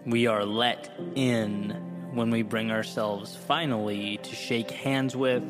We 0.05 0.27
are 0.27 0.45
let 0.45 0.91
in 1.15 1.71
when 2.13 2.29
we 2.29 2.43
bring 2.43 2.69
ourselves 2.69 3.35
finally 3.35 4.17
to 4.17 4.35
shake 4.35 4.69
hands 4.69 5.15
with 5.15 5.43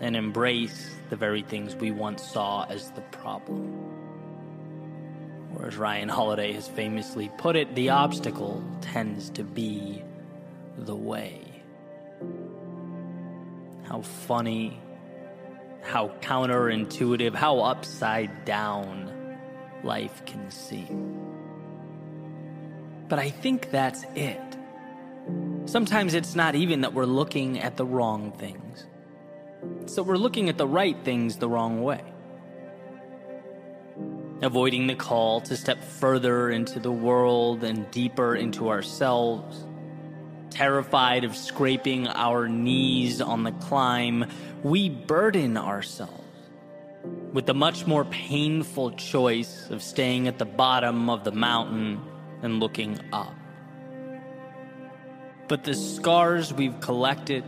and 0.00 0.16
embrace 0.16 0.90
the 1.08 1.14
very 1.14 1.42
things 1.42 1.76
we 1.76 1.92
once 1.92 2.28
saw 2.28 2.66
as 2.68 2.90
the 2.90 3.00
problem. 3.00 3.92
Or 5.56 5.66
as 5.66 5.76
Ryan 5.76 6.08
Holiday 6.08 6.52
has 6.54 6.66
famously 6.66 7.30
put 7.38 7.54
it, 7.54 7.76
the 7.76 7.90
obstacle 7.90 8.60
tends 8.80 9.30
to 9.30 9.44
be 9.44 10.02
the 10.78 10.96
way. 10.96 11.42
How 13.84 14.00
funny 14.02 14.80
how 15.84 16.08
counterintuitive, 16.20 17.34
how 17.34 17.60
upside 17.60 18.44
down 18.44 19.38
life 19.82 20.24
can 20.24 20.50
seem. 20.50 21.20
But 23.08 23.18
I 23.18 23.30
think 23.30 23.70
that's 23.70 24.04
it. 24.14 24.40
Sometimes 25.66 26.14
it's 26.14 26.34
not 26.34 26.54
even 26.54 26.80
that 26.82 26.94
we're 26.94 27.04
looking 27.04 27.60
at 27.60 27.76
the 27.76 27.84
wrong 27.84 28.32
things, 28.32 28.86
it's 29.80 29.94
that 29.94 30.04
we're 30.04 30.16
looking 30.16 30.48
at 30.48 30.58
the 30.58 30.66
right 30.66 30.96
things 31.04 31.36
the 31.36 31.48
wrong 31.48 31.82
way. 31.82 32.02
Avoiding 34.42 34.88
the 34.88 34.94
call 34.94 35.40
to 35.42 35.56
step 35.56 35.82
further 35.82 36.50
into 36.50 36.80
the 36.80 36.92
world 36.92 37.62
and 37.64 37.90
deeper 37.90 38.34
into 38.34 38.68
ourselves 38.68 39.64
terrified 40.54 41.24
of 41.24 41.36
scraping 41.36 42.06
our 42.06 42.48
knees 42.48 43.20
on 43.20 43.42
the 43.42 43.52
climb, 43.52 44.30
we 44.62 44.88
burden 44.88 45.56
ourselves 45.56 46.22
with 47.32 47.46
the 47.46 47.54
much 47.54 47.86
more 47.86 48.04
painful 48.04 48.92
choice 48.92 49.68
of 49.70 49.82
staying 49.82 50.28
at 50.28 50.38
the 50.38 50.44
bottom 50.44 51.10
of 51.10 51.24
the 51.24 51.32
mountain 51.32 52.00
and 52.42 52.60
looking 52.60 52.98
up. 53.12 53.34
But 55.48 55.64
the 55.64 55.74
scars 55.74 56.54
we've 56.54 56.80
collected 56.80 57.44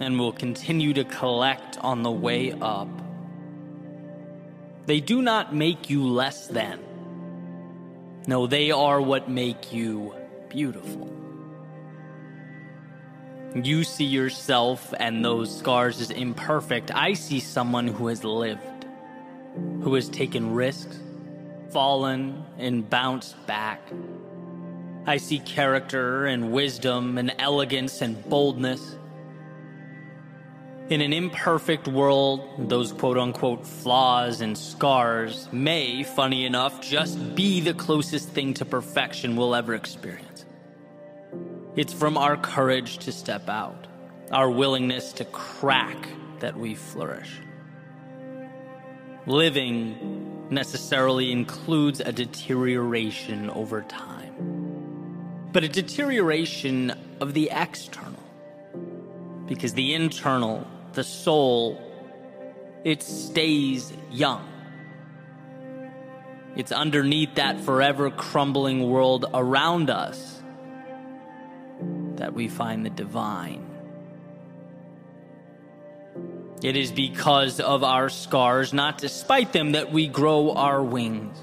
and 0.00 0.18
will 0.18 0.32
continue 0.32 0.92
to 0.94 1.04
collect 1.04 1.78
on 1.78 2.02
the 2.02 2.10
way 2.10 2.52
up, 2.60 2.88
they 4.86 5.00
do 5.00 5.22
not 5.22 5.54
make 5.54 5.88
you 5.88 6.06
less 6.06 6.48
than. 6.48 6.80
No, 8.26 8.46
they 8.46 8.72
are 8.72 9.00
what 9.00 9.30
make 9.30 9.72
you 9.72 10.14
beautiful. 10.48 11.17
You 13.54 13.82
see 13.82 14.04
yourself 14.04 14.92
and 15.00 15.24
those 15.24 15.56
scars 15.56 16.00
as 16.00 16.10
imperfect. 16.10 16.90
I 16.94 17.14
see 17.14 17.40
someone 17.40 17.88
who 17.88 18.08
has 18.08 18.22
lived, 18.22 18.84
who 19.82 19.94
has 19.94 20.08
taken 20.10 20.54
risks, 20.54 20.98
fallen, 21.70 22.44
and 22.58 22.88
bounced 22.88 23.46
back. 23.46 23.80
I 25.06 25.16
see 25.16 25.38
character 25.38 26.26
and 26.26 26.52
wisdom 26.52 27.16
and 27.16 27.34
elegance 27.38 28.02
and 28.02 28.22
boldness. 28.28 28.96
In 30.90 31.00
an 31.00 31.14
imperfect 31.14 31.88
world, 31.88 32.68
those 32.68 32.92
quote 32.92 33.16
unquote 33.16 33.66
flaws 33.66 34.42
and 34.42 34.56
scars 34.56 35.48
may, 35.52 36.02
funny 36.02 36.44
enough, 36.44 36.82
just 36.82 37.34
be 37.34 37.60
the 37.60 37.74
closest 37.74 38.28
thing 38.28 38.52
to 38.54 38.66
perfection 38.66 39.36
we'll 39.36 39.54
ever 39.54 39.74
experience. 39.74 40.44
It's 41.78 41.92
from 41.92 42.18
our 42.18 42.36
courage 42.36 42.98
to 43.04 43.12
step 43.12 43.48
out, 43.48 43.86
our 44.32 44.50
willingness 44.50 45.12
to 45.12 45.24
crack 45.24 46.08
that 46.40 46.58
we 46.58 46.74
flourish. 46.74 47.30
Living 49.26 50.48
necessarily 50.50 51.30
includes 51.30 52.00
a 52.00 52.10
deterioration 52.10 53.48
over 53.50 53.82
time, 53.82 55.50
but 55.52 55.62
a 55.62 55.68
deterioration 55.68 56.94
of 57.20 57.32
the 57.32 57.48
external. 57.52 58.24
Because 59.46 59.72
the 59.74 59.94
internal, 59.94 60.66
the 60.94 61.04
soul, 61.04 61.80
it 62.82 63.04
stays 63.04 63.92
young. 64.10 64.48
It's 66.56 66.72
underneath 66.72 67.36
that 67.36 67.60
forever 67.60 68.10
crumbling 68.10 68.90
world 68.90 69.26
around 69.32 69.90
us 69.90 70.37
that 72.18 72.34
we 72.34 72.48
find 72.48 72.84
the 72.84 72.90
divine. 72.90 73.64
It 76.62 76.76
is 76.76 76.90
because 76.90 77.60
of 77.60 77.84
our 77.84 78.08
scars, 78.08 78.72
not 78.72 78.98
despite 78.98 79.52
them, 79.52 79.72
that 79.72 79.92
we 79.92 80.08
grow 80.08 80.52
our 80.52 80.82
wings. 80.82 81.38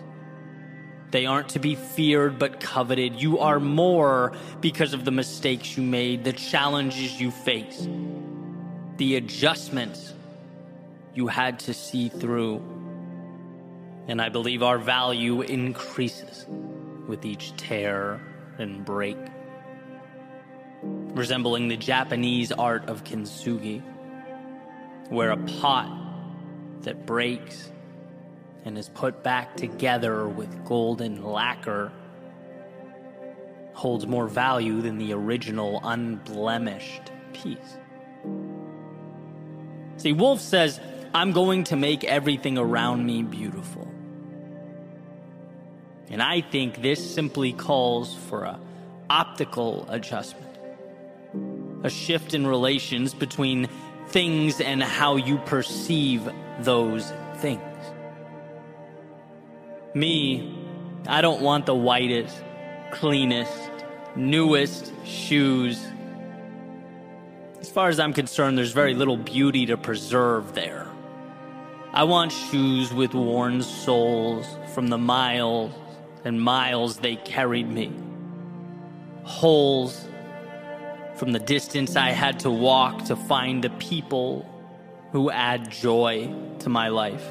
They 1.12 1.26
aren't 1.26 1.50
to 1.50 1.60
be 1.60 1.76
feared 1.76 2.38
but 2.38 2.60
coveted. 2.60 3.22
You 3.22 3.40
are 3.40 3.60
more 3.60 4.34
because 4.60 4.94
of 4.94 5.06
the 5.06 5.12
mistakes 5.12 5.78
you 5.78 5.84
made, 5.84 6.26
the 6.26 6.34
challenges 6.34 7.20
you 7.22 7.32
faced, 7.32 7.88
the 8.98 9.16
adjustments 9.16 10.14
you 11.14 11.28
had 11.28 11.60
to 11.60 11.74
see 11.74 12.10
through. 12.10 12.62
And 14.10 14.22
I 14.22 14.28
believe 14.28 14.62
our 14.62 14.78
value 14.78 15.42
increases 15.42 16.46
with 17.08 17.26
each 17.26 17.56
tear 17.56 18.20
and 18.58 18.84
break 18.84 19.18
resembling 21.16 21.70
the 21.70 21.78
Japanese 21.78 22.52
art 22.52 22.90
of 22.90 23.04
kintsugi, 23.04 23.82
where 25.10 25.32
a 25.32 25.38
pot 25.38 25.90
that 26.82 27.06
breaks 27.06 27.72
and 28.66 28.78
is 28.78 28.90
put 28.90 29.24
back 29.24 29.56
together 29.56 30.28
with 30.28 30.66
golden 30.66 31.24
lacquer 31.24 31.92
holds 33.74 34.06
more 34.06 34.28
value 34.28 34.82
than 34.82 34.98
the 34.98 35.14
original 35.14 35.80
unblemished 35.84 37.12
piece. 37.34 37.78
See, 39.98 40.14
Wolf 40.14 40.42
says, 40.42 40.80
I'm 41.14 41.32
going 41.32 41.64
to 41.66 41.76
make 41.76 42.04
everything 42.04 42.58
around 42.58 43.06
me 43.06 43.24
beautiful. 43.24 43.88
And 46.10 46.22
I 46.22 46.42
think 46.42 46.82
this 46.82 47.14
simply 47.14 47.54
calls 47.54 48.14
for 48.14 48.44
a 48.44 48.60
optical 49.10 49.86
adjustment. 49.90 50.45
A 51.86 51.90
shift 51.90 52.34
in 52.34 52.48
relations 52.48 53.14
between 53.14 53.70
things 54.08 54.60
and 54.60 54.82
how 54.82 55.18
you 55.18 55.38
perceive 55.38 56.28
those 56.62 57.14
things. 57.36 57.62
Me, 59.94 60.52
I 61.08 61.22
don't 61.22 61.44
want 61.44 61.68
the 61.68 61.76
whitest, 61.76 62.44
cleanest, 62.92 63.70
newest 64.16 64.94
shoes. 65.06 65.86
As 67.60 67.70
far 67.70 67.90
as 67.90 68.00
I'm 68.00 68.14
concerned, 68.14 68.58
there's 68.58 68.72
very 68.72 68.96
little 68.96 69.18
beauty 69.18 69.68
to 69.68 69.78
preserve 69.78 70.56
there. 70.56 70.88
I 71.94 72.04
want 72.04 72.32
shoes 72.32 72.92
with 72.96 73.14
worn 73.14 73.62
soles 73.62 74.48
from 74.74 74.88
the 74.88 74.98
miles 74.98 75.72
and 76.24 76.42
miles 76.42 76.98
they 76.98 77.18
carried 77.18 77.70
me. 77.70 77.94
Holes 79.24 80.08
from 81.16 81.32
the 81.32 81.40
distance 81.40 81.96
I 81.96 82.10
had 82.10 82.40
to 82.42 82.52
walk 82.52 83.06
to 83.06 83.16
find 83.16 83.64
the 83.64 83.70
people 83.70 84.46
who 85.12 85.32
add 85.32 85.72
joy 85.72 86.34
to 86.60 86.70
my 86.70 86.90
life. 86.90 87.26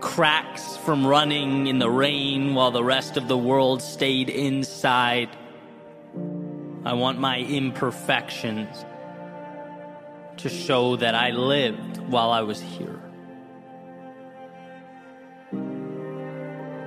Cracks 0.00 0.76
from 0.78 1.06
running 1.06 1.66
in 1.66 1.78
the 1.78 1.90
rain 1.90 2.54
while 2.54 2.70
the 2.70 2.82
rest 2.82 3.16
of 3.16 3.28
the 3.28 3.36
world 3.36 3.82
stayed 3.82 4.30
inside. 4.30 5.28
I 6.84 6.94
want 6.94 7.18
my 7.18 7.38
imperfections 7.38 8.84
to 10.38 10.48
show 10.48 10.96
that 10.96 11.14
I 11.14 11.30
lived 11.30 11.98
while 11.98 12.30
I 12.30 12.40
was 12.40 12.60
here. 12.60 12.98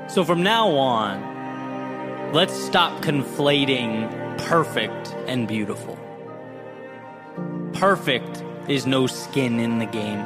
So 0.09 0.23
from 0.23 0.43
now 0.43 0.69
on, 0.69 2.33
let's 2.33 2.53
stop 2.53 3.03
conflating 3.03 4.24
perfect 4.45 5.07
and 5.25 5.47
beautiful. 5.47 5.97
Perfect 7.73 8.43
is 8.67 8.85
no 8.85 9.07
skin 9.07 9.59
in 9.59 9.79
the 9.79 9.87
game. 9.87 10.23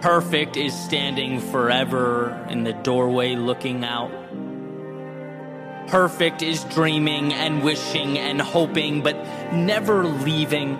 Perfect 0.00 0.56
is 0.56 0.74
standing 0.74 1.40
forever 1.40 2.46
in 2.48 2.64
the 2.64 2.72
doorway 2.72 3.34
looking 3.34 3.84
out. 3.84 4.10
Perfect 5.88 6.40
is 6.40 6.64
dreaming 6.64 7.34
and 7.34 7.62
wishing 7.62 8.18
and 8.18 8.40
hoping, 8.40 9.02
but 9.02 9.16
never 9.52 10.04
leaving. 10.04 10.78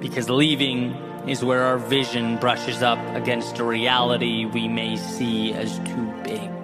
Because 0.00 0.28
leaving 0.28 0.92
is 1.26 1.42
where 1.42 1.62
our 1.62 1.78
vision 1.78 2.36
brushes 2.36 2.82
up 2.82 2.98
against 3.16 3.58
a 3.58 3.64
reality 3.64 4.44
we 4.44 4.68
may 4.68 4.96
see 4.96 5.54
as 5.54 5.78
too 5.78 6.14
big. 6.24 6.59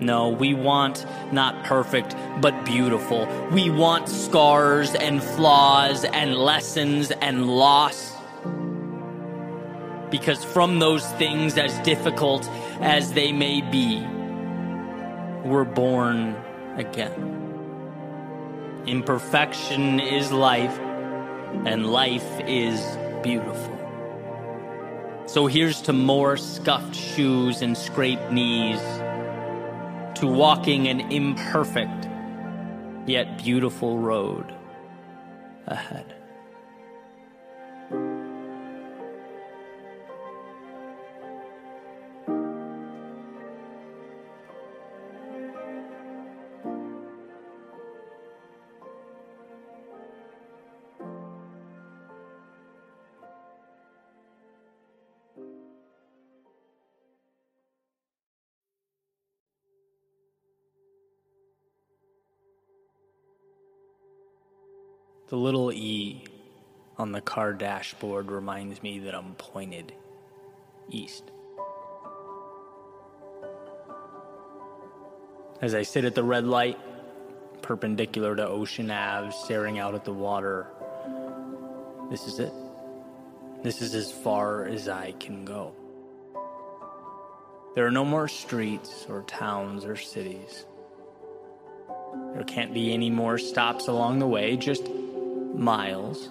No, 0.00 0.28
we 0.28 0.54
want 0.54 1.04
not 1.32 1.64
perfect, 1.64 2.14
but 2.40 2.64
beautiful. 2.64 3.26
We 3.50 3.68
want 3.68 4.08
scars 4.08 4.94
and 4.94 5.22
flaws 5.22 6.04
and 6.04 6.36
lessons 6.36 7.10
and 7.10 7.48
loss. 7.48 8.14
Because 10.08 10.44
from 10.44 10.78
those 10.78 11.04
things, 11.14 11.58
as 11.58 11.76
difficult 11.80 12.48
as 12.80 13.12
they 13.12 13.32
may 13.32 13.60
be, 13.60 14.00
we're 15.44 15.64
born 15.64 16.36
again. 16.76 17.34
Imperfection 18.86 19.98
is 19.98 20.30
life, 20.30 20.78
and 21.66 21.90
life 21.90 22.40
is 22.46 22.80
beautiful. 23.24 23.74
So 25.26 25.46
here's 25.46 25.82
to 25.82 25.92
more 25.92 26.36
scuffed 26.36 26.94
shoes 26.94 27.62
and 27.62 27.76
scraped 27.76 28.30
knees 28.30 28.80
to 30.16 30.26
walking 30.26 30.88
an 30.88 31.00
imperfect 31.12 32.08
yet 33.06 33.38
beautiful 33.38 33.98
road 33.98 34.54
ahead. 35.66 36.17
The 65.28 65.36
little 65.36 65.70
E 65.70 66.24
on 66.96 67.12
the 67.12 67.20
car 67.20 67.52
dashboard 67.52 68.30
reminds 68.30 68.82
me 68.82 69.00
that 69.00 69.14
I'm 69.14 69.34
pointed 69.34 69.92
east. 70.88 71.22
As 75.60 75.74
I 75.74 75.82
sit 75.82 76.06
at 76.06 76.14
the 76.14 76.22
red 76.22 76.46
light, 76.46 76.78
perpendicular 77.60 78.36
to 78.36 78.48
Ocean 78.48 78.90
Ave, 78.90 79.32
staring 79.32 79.78
out 79.78 79.94
at 79.94 80.06
the 80.06 80.14
water, 80.14 80.66
this 82.10 82.26
is 82.26 82.38
it. 82.38 82.52
This 83.62 83.82
is 83.82 83.94
as 83.94 84.10
far 84.10 84.64
as 84.64 84.88
I 84.88 85.12
can 85.12 85.44
go. 85.44 85.74
There 87.74 87.86
are 87.86 87.90
no 87.90 88.04
more 88.04 88.28
streets 88.28 89.04
or 89.10 89.22
towns 89.24 89.84
or 89.84 89.96
cities. 89.96 90.64
There 92.32 92.44
can't 92.44 92.72
be 92.72 92.94
any 92.94 93.10
more 93.10 93.36
stops 93.36 93.88
along 93.88 94.20
the 94.20 94.26
way, 94.26 94.56
just 94.56 94.88
miles 95.58 96.30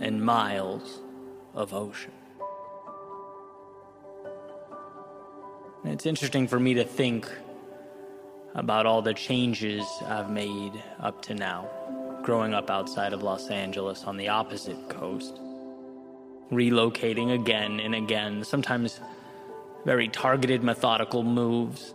and 0.00 0.24
miles 0.24 1.00
of 1.54 1.74
ocean. 1.74 2.12
And 5.84 5.92
it's 5.92 6.06
interesting 6.06 6.48
for 6.48 6.58
me 6.58 6.74
to 6.74 6.84
think 6.84 7.30
about 8.54 8.86
all 8.86 9.02
the 9.02 9.14
changes 9.14 9.84
I've 10.06 10.30
made 10.30 10.72
up 10.98 11.22
to 11.22 11.34
now, 11.34 11.68
growing 12.22 12.54
up 12.54 12.70
outside 12.70 13.12
of 13.12 13.22
Los 13.22 13.48
Angeles 13.48 14.04
on 14.04 14.16
the 14.16 14.28
opposite 14.28 14.88
coast, 14.88 15.38
relocating 16.50 17.34
again 17.34 17.78
and 17.78 17.94
again, 17.94 18.42
sometimes 18.42 19.00
very 19.84 20.08
targeted, 20.08 20.62
methodical 20.62 21.22
moves, 21.22 21.94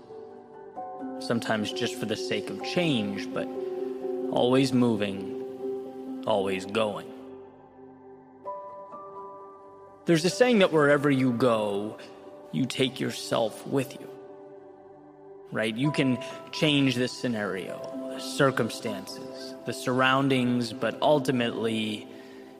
sometimes 1.19 1.71
just 1.71 1.95
for 1.95 2.05
the 2.05 2.15
sake 2.15 2.49
of 2.49 2.63
change, 2.63 3.31
but 3.33 3.47
always 4.31 4.71
moving 4.71 5.34
always 6.25 6.65
going. 6.65 7.07
There's 10.05 10.23
a 10.23 10.29
saying 10.29 10.59
that 10.59 10.71
wherever 10.71 11.09
you 11.09 11.31
go, 11.31 11.97
you 12.51 12.65
take 12.65 12.99
yourself 12.99 13.65
with 13.65 13.93
you. 13.99 14.07
Right? 15.51 15.75
You 15.75 15.91
can 15.91 16.19
change 16.51 16.95
the 16.95 17.07
scenario, 17.07 17.77
the 18.13 18.19
circumstances, 18.19 19.55
the 19.65 19.73
surroundings, 19.73 20.73
but 20.73 20.97
ultimately, 21.01 22.07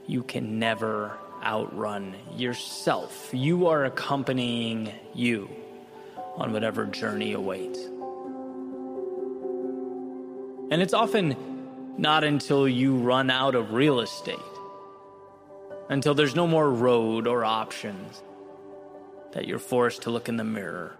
you 0.07 0.23
can 0.23 0.59
never 0.59 1.17
outrun 1.43 2.15
yourself. 2.35 3.29
You 3.31 3.67
are 3.67 3.85
accompanying 3.85 4.91
you 5.13 5.49
on 6.35 6.51
whatever 6.51 6.85
journey 6.85 7.33
awaits. 7.33 7.79
And 10.71 10.81
it's 10.81 10.93
often 10.93 11.54
not 11.97 12.23
until 12.23 12.67
you 12.67 12.97
run 12.97 13.29
out 13.29 13.55
of 13.55 13.73
real 13.73 13.99
estate, 13.99 14.39
until 15.89 16.13
there's 16.13 16.35
no 16.35 16.47
more 16.47 16.69
road 16.69 17.27
or 17.27 17.45
options, 17.45 18.21
that 19.33 19.47
you're 19.47 19.59
forced 19.59 20.03
to 20.03 20.09
look 20.09 20.27
in 20.29 20.37
the 20.37 20.43
mirror 20.43 20.95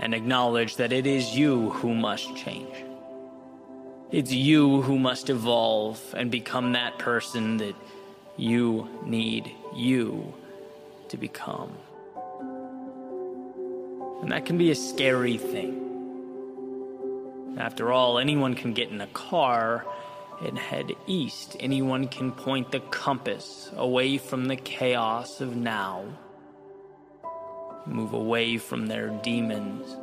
and 0.00 0.14
acknowledge 0.14 0.76
that 0.76 0.92
it 0.92 1.06
is 1.06 1.36
you 1.36 1.70
who 1.70 1.94
must 1.94 2.34
change. 2.36 2.74
It's 4.10 4.32
you 4.32 4.82
who 4.82 4.98
must 4.98 5.30
evolve 5.30 6.00
and 6.16 6.30
become 6.30 6.72
that 6.72 6.98
person 6.98 7.56
that 7.58 7.74
you 8.36 8.88
need 9.04 9.50
you 9.74 10.34
to 11.08 11.16
become. 11.16 11.72
And 14.22 14.32
that 14.32 14.46
can 14.46 14.58
be 14.58 14.70
a 14.70 14.74
scary 14.74 15.36
thing. 15.36 15.93
After 17.56 17.92
all, 17.92 18.18
anyone 18.18 18.54
can 18.54 18.72
get 18.72 18.90
in 18.90 19.00
a 19.00 19.06
car 19.08 19.86
and 20.42 20.58
head 20.58 20.92
east. 21.06 21.56
Anyone 21.60 22.08
can 22.08 22.32
point 22.32 22.72
the 22.72 22.80
compass 22.80 23.70
away 23.76 24.18
from 24.18 24.46
the 24.46 24.56
chaos 24.56 25.40
of 25.40 25.56
now. 25.56 26.04
Move 27.86 28.12
away 28.12 28.58
from 28.58 28.86
their 28.86 29.08
demons. 29.08 29.96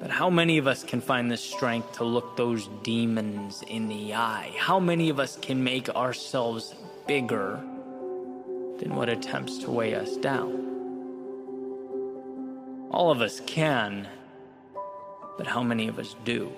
But 0.00 0.10
how 0.10 0.28
many 0.28 0.58
of 0.58 0.66
us 0.66 0.84
can 0.84 1.00
find 1.00 1.30
the 1.30 1.36
strength 1.38 1.92
to 1.92 2.04
look 2.04 2.36
those 2.36 2.68
demons 2.82 3.62
in 3.66 3.88
the 3.88 4.14
eye? 4.14 4.52
How 4.58 4.78
many 4.78 5.08
of 5.08 5.18
us 5.18 5.38
can 5.40 5.64
make 5.64 5.88
ourselves 5.88 6.74
bigger 7.06 7.58
than 8.78 8.94
what 8.94 9.08
attempts 9.08 9.58
to 9.58 9.70
weigh 9.70 9.94
us 9.94 10.16
down? 10.18 10.60
All 12.90 13.10
of 13.10 13.22
us 13.22 13.40
can, 13.40 14.06
but 15.36 15.46
how 15.46 15.62
many 15.62 15.88
of 15.88 15.98
us 15.98 16.14
do? 16.24 16.52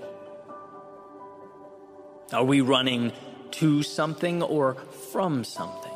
Are 2.33 2.45
we 2.45 2.61
running 2.61 3.13
to 3.53 3.83
something 3.83 4.43
or 4.43 4.75
from 4.75 5.45
something? 5.45 5.93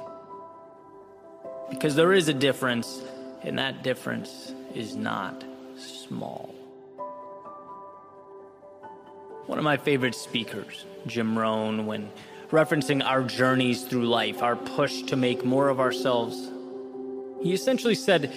Because 1.69 1.95
there 1.95 2.13
is 2.13 2.29
a 2.29 2.35
difference, 2.35 3.03
and 3.43 3.59
that 3.59 3.83
difference 3.83 4.55
is 4.75 4.97
not 4.97 5.45
small. 5.77 6.55
One 9.47 9.59
of 9.59 9.65
my 9.65 9.77
favorite 9.77 10.15
speakers, 10.15 10.85
Jim 11.07 11.37
Rohn, 11.37 11.87
when 11.87 12.11
referencing 12.51 13.05
our 13.05 13.23
journeys 13.23 13.83
through 13.83 14.07
life, 14.07 14.43
our 14.43 14.57
push 14.57 15.03
to 15.03 15.17
make 15.17 15.45
more 15.45 15.69
of 15.69 15.81
ourselves, 15.81 16.51
he 17.43 17.53
essentially 17.53 17.95
said, 17.95 18.33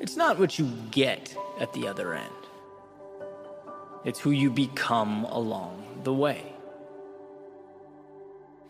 It's 0.00 0.16
not 0.16 0.38
what 0.38 0.58
you 0.58 0.70
get 0.90 1.36
at 1.60 1.72
the 1.72 1.86
other 1.88 2.14
end, 2.14 2.30
it's 4.04 4.20
who 4.20 4.30
you 4.30 4.50
become 4.50 5.24
along 5.24 5.82
the 6.04 6.12
way. 6.12 6.42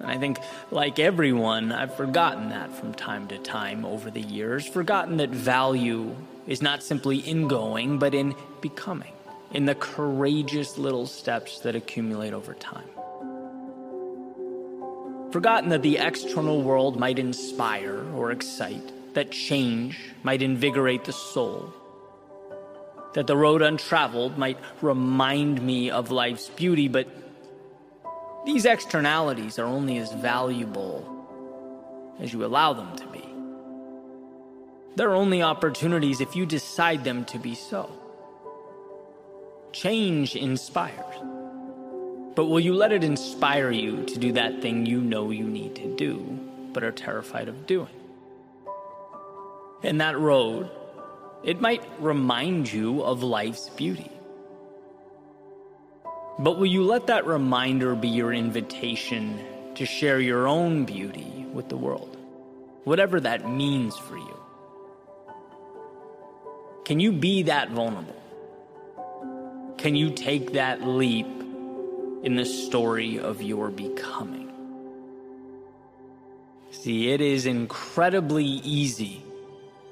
And 0.01 0.11
I 0.11 0.19
think, 0.19 0.39
like 0.71 0.99
everyone, 0.99 1.73
I've 1.73 1.97
forgotten 1.97 2.51
that 2.51 2.73
from 2.73 2.95
time 2.95 3.29
to 3.29 3.39
time 3.39 3.85
over 3.85 4.11
the 4.11 4.21
years, 4.21 4.67
forgotten 4.67 5.17
that 5.19 5.31
value 5.31 6.15
is 6.47 6.61
not 6.61 6.83
simply 6.83 7.19
in 7.19 7.49
going, 7.49 7.99
but 7.99 8.15
in 8.15 8.35
becoming, 8.61 9.13
in 9.53 9.65
the 9.65 9.75
courageous 9.75 10.79
little 10.79 11.07
steps 11.07 11.61
that 11.61 11.75
accumulate 11.75 12.33
over 12.33 12.55
time. 12.55 12.89
Forgotten 15.33 15.71
that 15.71 15.83
the 15.83 15.97
external 15.97 16.63
world 16.63 16.99
might 16.99 17.19
inspire 17.19 18.05
or 18.15 18.31
excite, 18.31 18.93
that 19.15 19.31
change 19.31 19.99
might 20.23 20.43
invigorate 20.43 21.05
the 21.05 21.13
soul, 21.13 21.73
that 23.15 23.27
the 23.27 23.37
road 23.37 23.63
untraveled 23.63 24.37
might 24.37 24.59
remind 24.83 25.63
me 25.63 25.91
of 25.91 26.11
life's 26.11 26.49
beauty, 26.51 26.89
but 26.89 27.09
these 28.45 28.67
externalities 28.67 29.59
are 29.59 29.65
only 29.67 29.99
as 29.99 30.13
valuable 30.13 31.11
as 32.21 32.33
you 32.33 32.45
allow 32.45 32.73
them 32.73 32.95
to 32.97 33.07
be. 33.07 33.25
They're 34.97 35.15
only 35.15 35.43
opportunities 35.43 36.21
if 36.21 36.37
you 36.37 36.45
decide 36.47 37.03
them 37.03 37.25
to 37.27 37.39
be 37.39 37.55
so. 37.55 37.91
Change 39.73 40.37
inspires. 40.37 41.17
But 42.37 42.47
will 42.47 42.61
you 42.61 42.75
let 42.75 42.93
it 42.93 43.03
inspire 43.03 43.71
you 43.71 44.05
to 44.05 44.19
do 44.19 44.33
that 44.33 44.61
thing 44.61 44.87
you 44.87 45.01
know 45.01 45.31
you 45.31 45.45
need 45.45 45.77
to 45.77 45.97
do, 45.97 46.19
but 46.73 46.85
are 46.85 46.93
terrified 46.93 47.49
of 47.49 47.67
doing? 47.67 47.89
And 49.83 50.01
that 50.01 50.19
road, 50.19 50.71
it 51.45 51.61
might 51.61 51.83
remind 51.99 52.73
you 52.73 53.03
of 53.03 53.23
life's 53.23 53.69
beauty. 53.71 54.11
But 56.39 56.59
will 56.59 56.67
you 56.67 56.85
let 56.85 57.09
that 57.09 57.27
reminder 57.27 57.95
be 57.95 58.09
your 58.09 58.33
invitation 58.33 59.45
to 59.75 59.85
share 59.85 60.19
your 60.19 60.49
own 60.49 60.85
beauty 60.85 61.47
with 61.53 61.69
the 61.69 61.77
world, 61.77 62.17
whatever 62.85 63.21
that 63.21 63.49
means 63.49 63.97
for 63.97 64.17
you? 64.17 64.41
Can 66.85 66.99
you 66.99 67.13
be 67.13 67.43
that 67.45 67.71
vulnerable? 67.71 68.21
Can 69.77 69.95
you 69.95 70.11
take 70.11 70.55
that 70.55 70.83
leap 70.83 71.27
in 72.23 72.37
the 72.37 72.45
story 72.45 73.19
of 73.19 73.43
your 73.43 73.71
becoming? 73.71 74.51
See, 76.71 77.11
it 77.11 77.21
is 77.21 77.47
incredibly 77.47 78.45
easy 78.45 79.23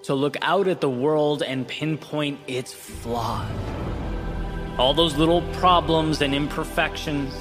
to 0.04 0.14
look 0.14 0.36
out 0.42 0.68
at 0.68 0.80
the 0.80 0.90
world 0.90 1.42
and 1.42 1.66
pinpoint 1.66 2.40
its 2.46 2.72
flaws 2.72 3.48
all 4.78 4.94
those 4.94 5.16
little 5.16 5.42
problems 5.54 6.22
and 6.22 6.34
imperfections, 6.34 7.34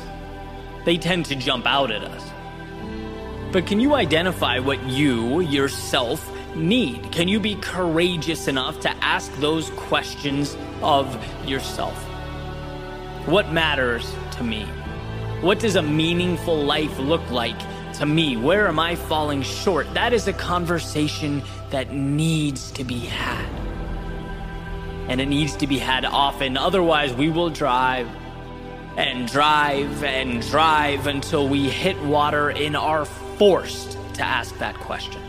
they 0.86 0.97
tend 0.97 1.26
to 1.26 1.36
jump 1.36 1.65
out 1.65 1.91
at 1.91 2.04
us. 2.04 2.24
But 3.52 3.65
can 3.65 3.80
you 3.80 3.95
identify 3.95 4.60
what 4.60 4.84
you, 4.84 5.39
yourself, 5.41 6.30
need? 6.56 7.12
Can 7.12 7.28
you 7.28 7.39
be 7.39 7.56
courageous 7.56 8.47
enough 8.47 8.80
to 8.82 8.89
ask 9.04 9.34
those 9.38 9.69
questions 9.71 10.58
of 10.82 11.08
yourself? 11.47 11.95
What 13.28 13.52
matters 13.52 14.13
to 14.32 14.43
me? 14.43 14.65
What 15.41 15.60
does 15.60 15.76
a 15.76 15.82
meaningful 15.82 16.63
life 16.63 16.97
look 17.00 17.28
like 17.32 17.60
to 18.02 18.08
me? 18.08 18.36
Where 18.36 18.68
am 18.68 18.80
I 18.80 18.96
falling 18.96 19.44
short? 19.44 19.94
That 19.94 20.12
is 20.12 20.28
a 20.28 20.34
conversation 20.34 21.44
that 21.70 21.94
needs 21.94 22.72
to 22.72 22.84
be 22.84 22.98
had 22.98 23.48
and 25.08 25.22
it 25.22 25.28
needs 25.28 25.56
to 25.58 25.68
be 25.68 25.78
had 25.78 26.04
often. 26.04 26.58
Otherwise, 26.58 27.14
we 27.14 27.30
will 27.30 27.52
drive 27.52 28.10
and 28.98 29.28
drive 29.28 30.04
and 30.04 30.42
drive 30.42 31.06
until 31.06 31.48
we 31.48 31.70
hit 31.70 31.96
water 32.02 32.50
and 32.50 32.76
are 32.76 33.06
forced 33.06 34.00
to 34.16 34.24
ask 34.24 34.58
that 34.58 34.74
question. 34.78 35.22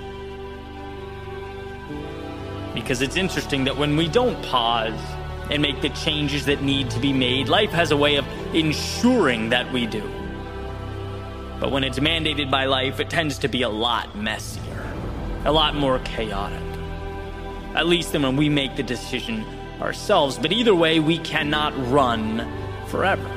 Because 2.73 3.03
it's 3.03 3.17
interesting 3.17 3.65
that 3.65 3.77
when 3.77 3.99
we 3.99 4.09
don't 4.09 4.43
pause 4.47 4.99
and 5.51 5.61
make 5.61 5.83
the 5.83 5.91
changes 5.91 6.47
that 6.47 6.63
need 6.63 6.89
to 6.91 7.01
be 7.01 7.13
made, 7.13 7.51
life 7.51 7.71
has 7.71 7.91
a 7.91 7.97
way 7.99 8.17
of 8.17 8.27
ensuring 8.55 9.51
that 9.51 9.71
we 9.75 9.85
do. 9.85 10.22
But 11.63 11.71
when 11.71 11.85
it's 11.85 12.01
mandated 12.01 12.51
by 12.51 12.65
life, 12.65 12.99
it 12.99 13.09
tends 13.09 13.39
to 13.39 13.47
be 13.47 13.63
a 13.63 13.69
lot 13.69 14.17
messier, 14.17 14.85
a 15.45 15.53
lot 15.53 15.77
more 15.77 16.01
chaotic. 16.01 16.59
At 17.77 17.87
least 17.87 18.11
than 18.11 18.23
when 18.23 18.35
we 18.35 18.49
make 18.49 18.75
the 18.75 18.83
decision 18.83 19.45
ourselves. 19.81 20.39
But 20.39 20.51
either 20.51 20.75
way, 20.75 20.99
we 20.99 21.19
cannot 21.19 21.73
run 21.89 22.51
forever. 22.89 23.31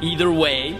Either 0.00 0.32
way, 0.32 0.78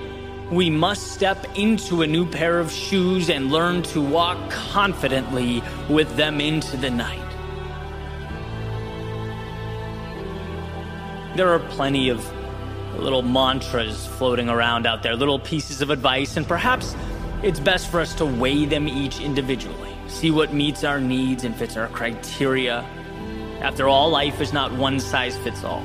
we 0.51 0.71
must 0.71 1.13
step 1.13 1.45
into 1.55 2.01
a 2.01 2.07
new 2.07 2.25
pair 2.25 2.59
of 2.59 2.73
shoes 2.73 3.29
and 3.29 3.53
learn 3.53 3.83
to 3.83 4.01
walk 4.01 4.39
confidently 4.49 5.63
with 5.91 6.17
them 6.17 6.41
into 6.41 6.79
the 6.79 6.89
night. 6.89 7.21
There 11.37 11.51
are 11.51 11.59
plenty 11.59 12.09
of 12.09 12.27
little 12.99 13.23
mantras 13.23 14.07
floating 14.07 14.49
around 14.49 14.87
out 14.87 15.03
there, 15.03 15.15
little 15.15 15.39
pieces 15.39 15.81
of 15.83 15.91
advice, 15.91 16.37
and 16.37 16.47
perhaps 16.47 16.95
it's 17.43 17.61
best 17.61 17.91
for 17.91 18.01
us 18.01 18.15
to 18.15 18.27
weigh 18.27 18.65
them 18.65 18.89
each 18.89 19.21
individually, 19.21 19.95
see 20.09 20.31
what 20.31 20.53
meets 20.53 20.85
our 20.85 21.01
needs 21.01 21.45
and 21.45 21.55
fits 21.55 21.77
our 21.77 21.89
criteria, 21.89 22.85
after 23.61 23.89
all, 23.89 24.09
life 24.09 24.41
is 24.41 24.53
not 24.53 24.73
one 24.73 25.01
size 25.01 25.37
fits 25.39 25.65
all. 25.65 25.85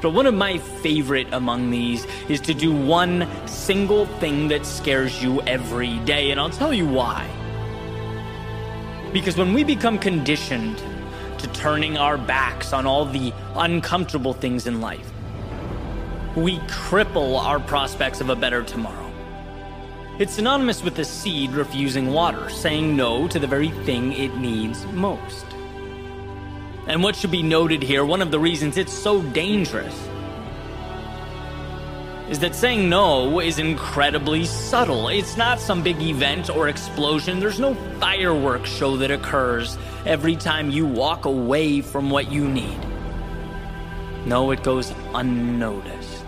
But 0.00 0.10
one 0.10 0.26
of 0.26 0.34
my 0.34 0.58
favorite 0.58 1.28
among 1.32 1.70
these 1.70 2.06
is 2.28 2.40
to 2.42 2.54
do 2.54 2.74
one 2.74 3.28
single 3.46 4.06
thing 4.06 4.48
that 4.48 4.64
scares 4.64 5.22
you 5.22 5.42
every 5.42 5.98
day, 6.00 6.30
and 6.30 6.40
I'll 6.40 6.50
tell 6.50 6.72
you 6.72 6.86
why. 6.86 7.28
Because 9.12 9.36
when 9.36 9.52
we 9.52 9.62
become 9.62 9.98
conditioned 9.98 10.82
to 11.42 11.48
turning 11.48 11.98
our 11.98 12.16
backs 12.16 12.72
on 12.72 12.86
all 12.86 13.04
the 13.04 13.32
uncomfortable 13.56 14.32
things 14.32 14.66
in 14.66 14.80
life, 14.80 15.12
we 16.36 16.58
cripple 16.60 17.38
our 17.38 17.60
prospects 17.60 18.20
of 18.20 18.30
a 18.30 18.36
better 18.36 18.62
tomorrow. 18.62 19.12
It's 20.18 20.34
synonymous 20.34 20.82
with 20.82 20.94
the 20.94 21.04
seed 21.04 21.50
refusing 21.50 22.12
water, 22.12 22.48
saying 22.48 22.96
no 22.96 23.26
to 23.28 23.38
the 23.38 23.46
very 23.46 23.70
thing 23.84 24.12
it 24.12 24.36
needs 24.36 24.86
most. 24.86 25.44
And 26.86 27.02
what 27.02 27.16
should 27.16 27.30
be 27.30 27.42
noted 27.42 27.82
here, 27.82 28.04
one 28.04 28.22
of 28.22 28.30
the 28.30 28.38
reasons 28.38 28.76
it's 28.76 28.92
so 28.92 29.22
dangerous, 29.22 30.08
is 32.30 32.38
that 32.38 32.54
saying 32.54 32.88
no 32.88 33.40
is 33.40 33.58
incredibly 33.58 34.44
subtle. 34.44 35.08
It's 35.08 35.36
not 35.36 35.60
some 35.60 35.82
big 35.82 36.00
event 36.00 36.50
or 36.50 36.68
explosion. 36.68 37.40
There's 37.40 37.60
no 37.60 37.74
fireworks 37.98 38.70
show 38.70 38.96
that 38.96 39.10
occurs 39.10 39.76
every 40.06 40.36
time 40.36 40.70
you 40.70 40.86
walk 40.86 41.24
away 41.24 41.80
from 41.80 42.10
what 42.10 42.30
you 42.30 42.48
need. 42.48 42.78
No, 44.26 44.50
it 44.50 44.62
goes 44.62 44.92
unnoticed. 45.14 46.24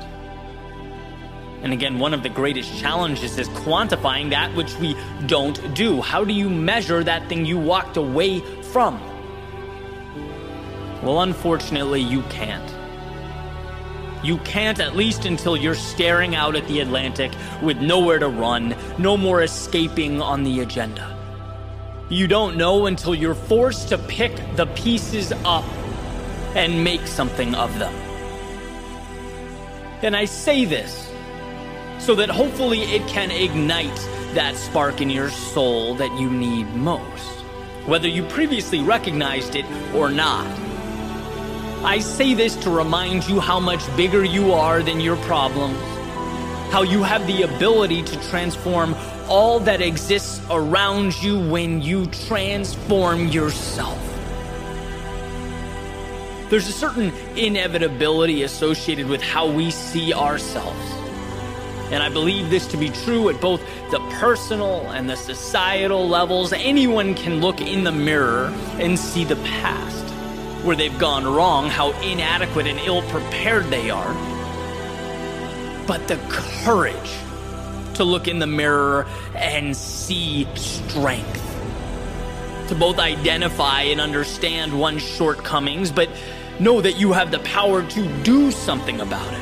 And 1.63 1.73
again, 1.73 1.99
one 1.99 2.13
of 2.13 2.23
the 2.23 2.29
greatest 2.29 2.79
challenges 2.79 3.39
is 3.39 3.49
quantifying 3.49 4.31
that 4.31 4.55
which 4.55 4.75
we 4.77 4.95
don't 5.27 5.75
do. 5.75 6.03
How 6.03 6.23
do 6.25 6.35
you 6.35 6.51
measure 6.51 7.03
that 7.03 7.29
thing 7.29 7.47
you 7.47 7.59
walked 7.59 7.97
away 7.97 8.41
from? 8.65 9.01
Well, 11.03 11.23
unfortunately, 11.23 12.01
you 12.01 12.23
can't. 12.25 12.71
You 14.23 14.39
can't, 14.39 14.81
at 14.81 14.97
least 14.97 15.27
until 15.27 15.57
you're 15.57 15.75
staring 15.75 16.35
out 16.35 16.57
at 16.57 16.67
the 16.67 16.81
Atlantic 16.81 17.33
with 17.63 17.79
nowhere 17.79 18.19
to 18.19 18.29
run, 18.29 18.75
no 18.99 19.17
more 19.17 19.43
escaping 19.43 20.21
on 20.21 20.45
the 20.45 20.61
agenda. 20.61 21.14
You 22.11 22.29
don't 22.29 22.57
know 22.59 22.85
until 22.87 23.15
you're 23.15 23.35
forced 23.35 23.89
to 23.89 23.97
pick 23.97 24.33
the 24.57 24.67
pieces 24.67 25.33
up 25.45 25.65
and 26.55 26.85
make 26.85 27.07
something 27.07 27.55
of 27.55 27.79
them. 27.79 27.95
And 30.03 30.15
I 30.15 30.27
say 30.27 30.67
this 30.67 31.11
so 31.99 32.15
that 32.17 32.29
hopefully 32.29 32.83
it 32.83 33.07
can 33.09 33.31
ignite 33.31 33.97
that 34.35 34.55
spark 34.57 35.01
in 35.01 35.09
your 35.09 35.31
soul 35.31 35.95
that 35.95 36.13
you 36.21 36.29
need 36.29 36.67
most, 36.75 37.41
whether 37.87 38.09
you 38.09 38.23
previously 38.25 38.81
recognized 38.81 39.55
it 39.55 39.65
or 39.95 40.11
not. 40.11 40.47
I 41.85 42.01
say 42.01 42.35
this 42.35 42.55
to 42.57 42.71
remind 42.71 43.27
you 43.29 43.41
how 43.41 43.61
much 43.61 43.85
bigger 43.97 44.25
you 44.25 44.53
are 44.53 44.83
than 44.83 45.01
your 45.01 45.17
problems, 45.19 45.79
how 46.71 46.83
you 46.83 47.03
have 47.03 47.27
the 47.27 47.43
ability 47.43 48.03
to 48.03 48.29
transform 48.29 48.95
all 49.29 49.61
that 49.61 49.81
exists 49.81 50.41
around 50.51 51.21
you 51.23 51.39
when 51.39 51.81
you 51.81 52.07
transform 52.07 53.29
yourself. 53.29 53.99
There's 56.51 56.69
a 56.69 56.73
certain 56.73 57.13
inevitability 57.37 58.43
associated 58.43 59.09
with 59.09 59.23
how 59.23 59.51
we 59.51 59.71
see 59.71 60.13
ourselves. 60.13 60.93
And 61.91 62.03
I 62.03 62.09
believe 62.09 62.51
this 62.51 62.67
to 62.69 62.77
be 62.77 62.91
true 62.91 63.29
at 63.29 63.41
both 63.41 63.61
the 63.91 64.01
personal 64.19 64.91
and 64.91 65.09
the 65.09 65.17
societal 65.17 66.09
levels. 66.09 66.53
Anyone 66.53 67.15
can 67.15 67.41
look 67.41 67.61
in 67.61 67.85
the 67.85 67.93
mirror 67.93 68.49
and 68.79 68.99
see 68.99 69.25
the 69.25 69.37
past, 69.37 70.05
where 70.65 70.77
they've 70.77 70.99
gone 70.99 71.25
wrong, 71.25 71.69
how 71.69 71.93
inadequate 72.01 72.67
and 72.67 72.79
ill 72.81 73.03
prepared 73.11 73.65
they 73.67 73.91
are. 73.91 74.34
But 75.87 76.09
the 76.09 76.17
courage 76.29 77.19
to 77.95 78.05
look 78.05 78.29
in 78.29 78.39
the 78.39 78.47
mirror 78.47 79.07
and 79.35 79.77
see 79.77 80.47
strength. 80.55 81.41
To 82.69 82.75
both 82.75 82.99
identify 82.99 83.83
and 83.83 84.01
understand 84.01 84.79
one's 84.79 85.03
shortcomings, 85.03 85.91
but 85.93 86.09
know 86.59 86.81
that 86.81 86.99
you 86.99 87.13
have 87.13 87.31
the 87.31 87.41
power 87.41 87.87
to 87.87 88.23
do 88.23 88.51
something 88.51 89.01
about 89.01 89.33
it. 89.33 89.41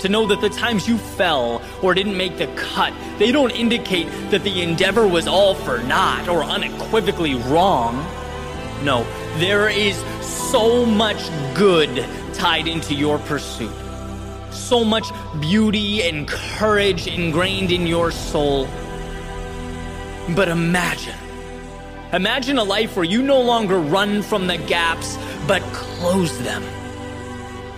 To 0.00 0.08
know 0.08 0.26
that 0.28 0.40
the 0.40 0.48
times 0.48 0.88
you 0.88 0.96
fell 0.96 1.60
or 1.82 1.92
didn't 1.94 2.16
make 2.16 2.38
the 2.38 2.46
cut, 2.56 2.94
they 3.18 3.32
don't 3.32 3.50
indicate 3.50 4.06
that 4.30 4.44
the 4.44 4.62
endeavor 4.62 5.06
was 5.06 5.26
all 5.26 5.54
for 5.54 5.78
naught 5.78 6.28
or 6.28 6.42
unequivocally 6.42 7.34
wrong. 7.34 7.96
No, 8.82 9.04
there 9.36 9.68
is 9.68 9.96
so 10.22 10.86
much 10.86 11.28
good 11.54 12.06
tied 12.32 12.66
into 12.66 12.94
your 12.94 13.18
pursuit 13.18 13.74
so 14.52 14.84
much 14.84 15.10
beauty 15.40 16.02
and 16.02 16.26
courage 16.28 17.06
ingrained 17.06 17.70
in 17.70 17.86
your 17.86 18.10
soul. 18.10 18.66
But 20.34 20.48
imagine, 20.48 21.18
imagine 22.12 22.58
a 22.58 22.64
life 22.64 22.96
where 22.96 23.04
you 23.04 23.22
no 23.22 23.40
longer 23.40 23.78
run 23.78 24.22
from 24.22 24.46
the 24.46 24.58
gaps, 24.58 25.18
but 25.46 25.62
close 25.72 26.36
them. 26.38 26.62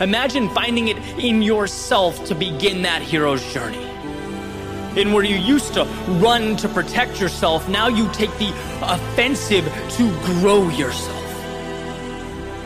Imagine 0.00 0.48
finding 0.50 0.88
it 0.88 0.98
in 1.18 1.42
yourself 1.42 2.24
to 2.24 2.34
begin 2.34 2.82
that 2.82 3.02
hero's 3.02 3.42
journey. 3.52 3.88
In 5.00 5.12
where 5.12 5.24
you 5.24 5.36
used 5.36 5.72
to 5.74 5.84
run 6.20 6.56
to 6.56 6.68
protect 6.68 7.20
yourself, 7.20 7.68
now 7.68 7.88
you 7.88 8.10
take 8.12 8.36
the 8.38 8.52
offensive 8.82 9.64
to 9.92 10.10
grow 10.24 10.68
yourself 10.68 11.21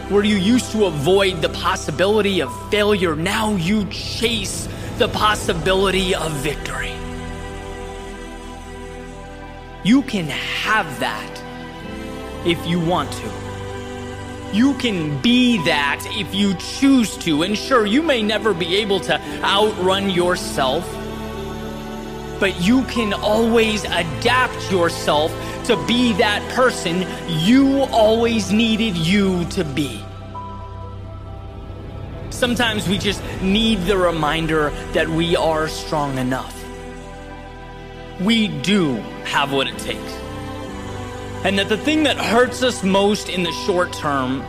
where 0.08 0.24
you 0.24 0.36
used 0.36 0.70
to 0.72 0.84
avoid 0.84 1.42
the 1.42 1.48
possibility 1.48 2.40
of 2.40 2.70
failure, 2.70 3.16
now 3.16 3.56
you 3.56 3.84
chase 3.86 4.68
the 4.98 5.08
possibility 5.08 6.14
of 6.14 6.30
victory. 6.32 6.92
You 9.84 10.02
can 10.02 10.26
have 10.26 10.86
that 11.00 11.42
if 12.46 12.64
you 12.66 12.80
want 12.80 13.10
to. 13.12 13.30
You 14.52 14.74
can 14.74 15.20
be 15.20 15.58
that 15.64 16.04
if 16.10 16.34
you 16.34 16.54
choose 16.54 17.16
to. 17.18 17.42
And 17.42 17.58
sure, 17.58 17.84
you 17.84 18.02
may 18.02 18.22
never 18.22 18.54
be 18.54 18.76
able 18.76 19.00
to 19.00 19.20
outrun 19.42 20.10
yourself, 20.10 20.84
but 22.38 22.60
you 22.60 22.82
can 22.84 23.12
always 23.12 23.84
adapt 23.84 24.70
yourself 24.70 25.30
to 25.64 25.76
be 25.86 26.12
that 26.14 26.46
person 26.54 27.06
you 27.28 27.82
always 27.92 28.52
needed 28.52 28.96
you 28.96 29.44
to 29.46 29.64
be. 29.64 30.02
Sometimes 32.30 32.86
we 32.88 32.98
just 32.98 33.22
need 33.40 33.80
the 33.86 33.96
reminder 33.96 34.70
that 34.92 35.08
we 35.08 35.36
are 35.36 35.68
strong 35.68 36.18
enough. 36.18 36.52
We 38.20 38.48
do 38.48 38.96
have 39.24 39.52
what 39.52 39.66
it 39.66 39.78
takes. 39.78 40.12
And 41.44 41.58
that 41.58 41.68
the 41.68 41.78
thing 41.78 42.02
that 42.02 42.16
hurts 42.16 42.62
us 42.62 42.82
most 42.82 43.28
in 43.28 43.42
the 43.42 43.52
short 43.52 43.92
term 43.92 44.44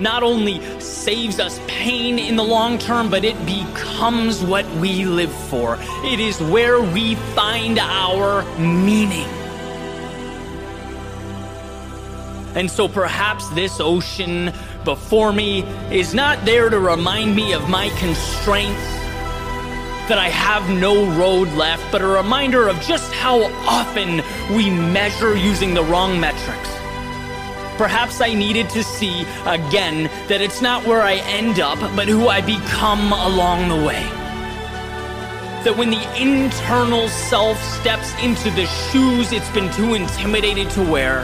not 0.00 0.22
only 0.22 0.60
saves 0.80 1.38
us 1.38 1.60
pain 1.66 2.18
in 2.18 2.36
the 2.36 2.42
long 2.42 2.78
term, 2.78 3.10
but 3.10 3.24
it 3.24 3.36
becomes 3.44 4.42
what 4.42 4.66
we 4.76 5.04
live 5.04 5.32
for. 5.48 5.78
It 6.04 6.18
is 6.18 6.40
where 6.40 6.80
we 6.80 7.14
find 7.34 7.78
our 7.78 8.42
meaning. 8.58 9.28
And 12.56 12.70
so 12.70 12.88
perhaps 12.88 13.48
this 13.50 13.78
ocean 13.78 14.52
before 14.84 15.32
me 15.32 15.62
is 15.92 16.14
not 16.14 16.44
there 16.44 16.68
to 16.68 16.80
remind 16.80 17.36
me 17.36 17.52
of 17.52 17.68
my 17.68 17.90
constraints, 17.98 18.80
that 20.08 20.18
I 20.18 20.28
have 20.28 20.68
no 20.68 21.06
road 21.16 21.48
left, 21.52 21.84
but 21.92 22.02
a 22.02 22.06
reminder 22.06 22.68
of 22.68 22.80
just 22.80 23.12
how 23.12 23.44
often 23.68 24.22
we 24.56 24.68
measure 24.68 25.36
using 25.36 25.74
the 25.74 25.84
wrong 25.84 26.18
metrics. 26.18 26.79
Perhaps 27.80 28.20
I 28.20 28.34
needed 28.34 28.68
to 28.76 28.84
see 28.84 29.22
again 29.46 30.10
that 30.28 30.42
it's 30.42 30.60
not 30.60 30.86
where 30.86 31.00
I 31.00 31.14
end 31.14 31.60
up, 31.60 31.78
but 31.96 32.08
who 32.08 32.28
I 32.28 32.42
become 32.42 33.10
along 33.10 33.70
the 33.70 33.86
way. 33.86 34.04
That 35.64 35.78
when 35.78 35.88
the 35.88 36.20
internal 36.20 37.08
self 37.08 37.56
steps 37.62 38.12
into 38.22 38.50
the 38.50 38.66
shoes 38.66 39.32
it's 39.32 39.48
been 39.52 39.72
too 39.72 39.94
intimidated 39.94 40.68
to 40.72 40.82
wear, 40.82 41.22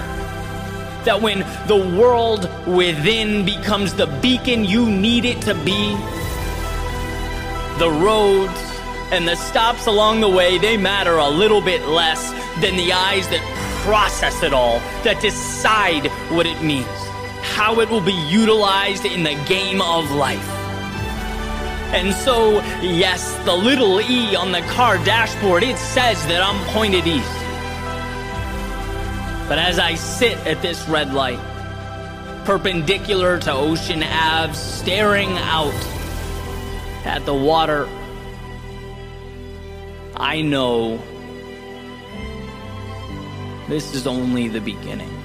that 1.04 1.20
when 1.20 1.40
the 1.66 1.76
world 1.76 2.48
within 2.66 3.44
becomes 3.44 3.92
the 3.92 4.06
beacon 4.22 4.64
you 4.64 4.90
need 4.90 5.26
it 5.26 5.42
to 5.42 5.54
be, 5.56 5.94
the 7.78 7.90
roads 8.02 8.58
and 9.12 9.28
the 9.28 9.36
stops 9.36 9.86
along 9.86 10.22
the 10.22 10.30
way, 10.30 10.56
they 10.56 10.78
matter 10.78 11.18
a 11.18 11.28
little 11.28 11.60
bit 11.60 11.86
less 11.86 12.30
than 12.62 12.78
the 12.78 12.94
eyes 12.94 13.28
that 13.28 13.44
process 13.86 14.42
it 14.42 14.52
all, 14.52 14.80
that 15.04 15.22
decide 15.22 16.08
what 16.30 16.44
it 16.44 16.60
means, 16.60 16.86
how 17.54 17.78
it 17.80 17.88
will 17.88 18.00
be 18.00 18.18
utilized 18.28 19.04
in 19.04 19.22
the 19.22 19.34
game 19.46 19.80
of 19.80 20.10
life. 20.10 20.48
And 21.94 22.12
so, 22.12 22.60
yes, 22.82 23.36
the 23.44 23.54
little 23.54 24.00
E 24.00 24.34
on 24.34 24.50
the 24.50 24.60
car 24.62 24.98
dashboard, 24.98 25.62
it 25.62 25.78
says 25.78 26.26
that 26.26 26.42
I'm 26.42 26.60
pointed 26.74 27.06
east. 27.06 27.30
But 29.48 29.58
as 29.58 29.78
I 29.78 29.94
sit 29.94 30.36
at 30.46 30.60
this 30.60 30.88
red 30.88 31.14
light, 31.14 31.38
perpendicular 32.44 33.38
to 33.38 33.52
Ocean 33.52 34.02
Ave, 34.02 34.52
staring 34.52 35.30
out 35.38 35.72
at 37.04 37.24
the 37.24 37.34
water, 37.34 37.88
I 40.16 40.42
know 40.42 41.00
this 43.68 43.94
is 43.94 44.06
only 44.06 44.48
the 44.48 44.60
beginning. 44.60 45.15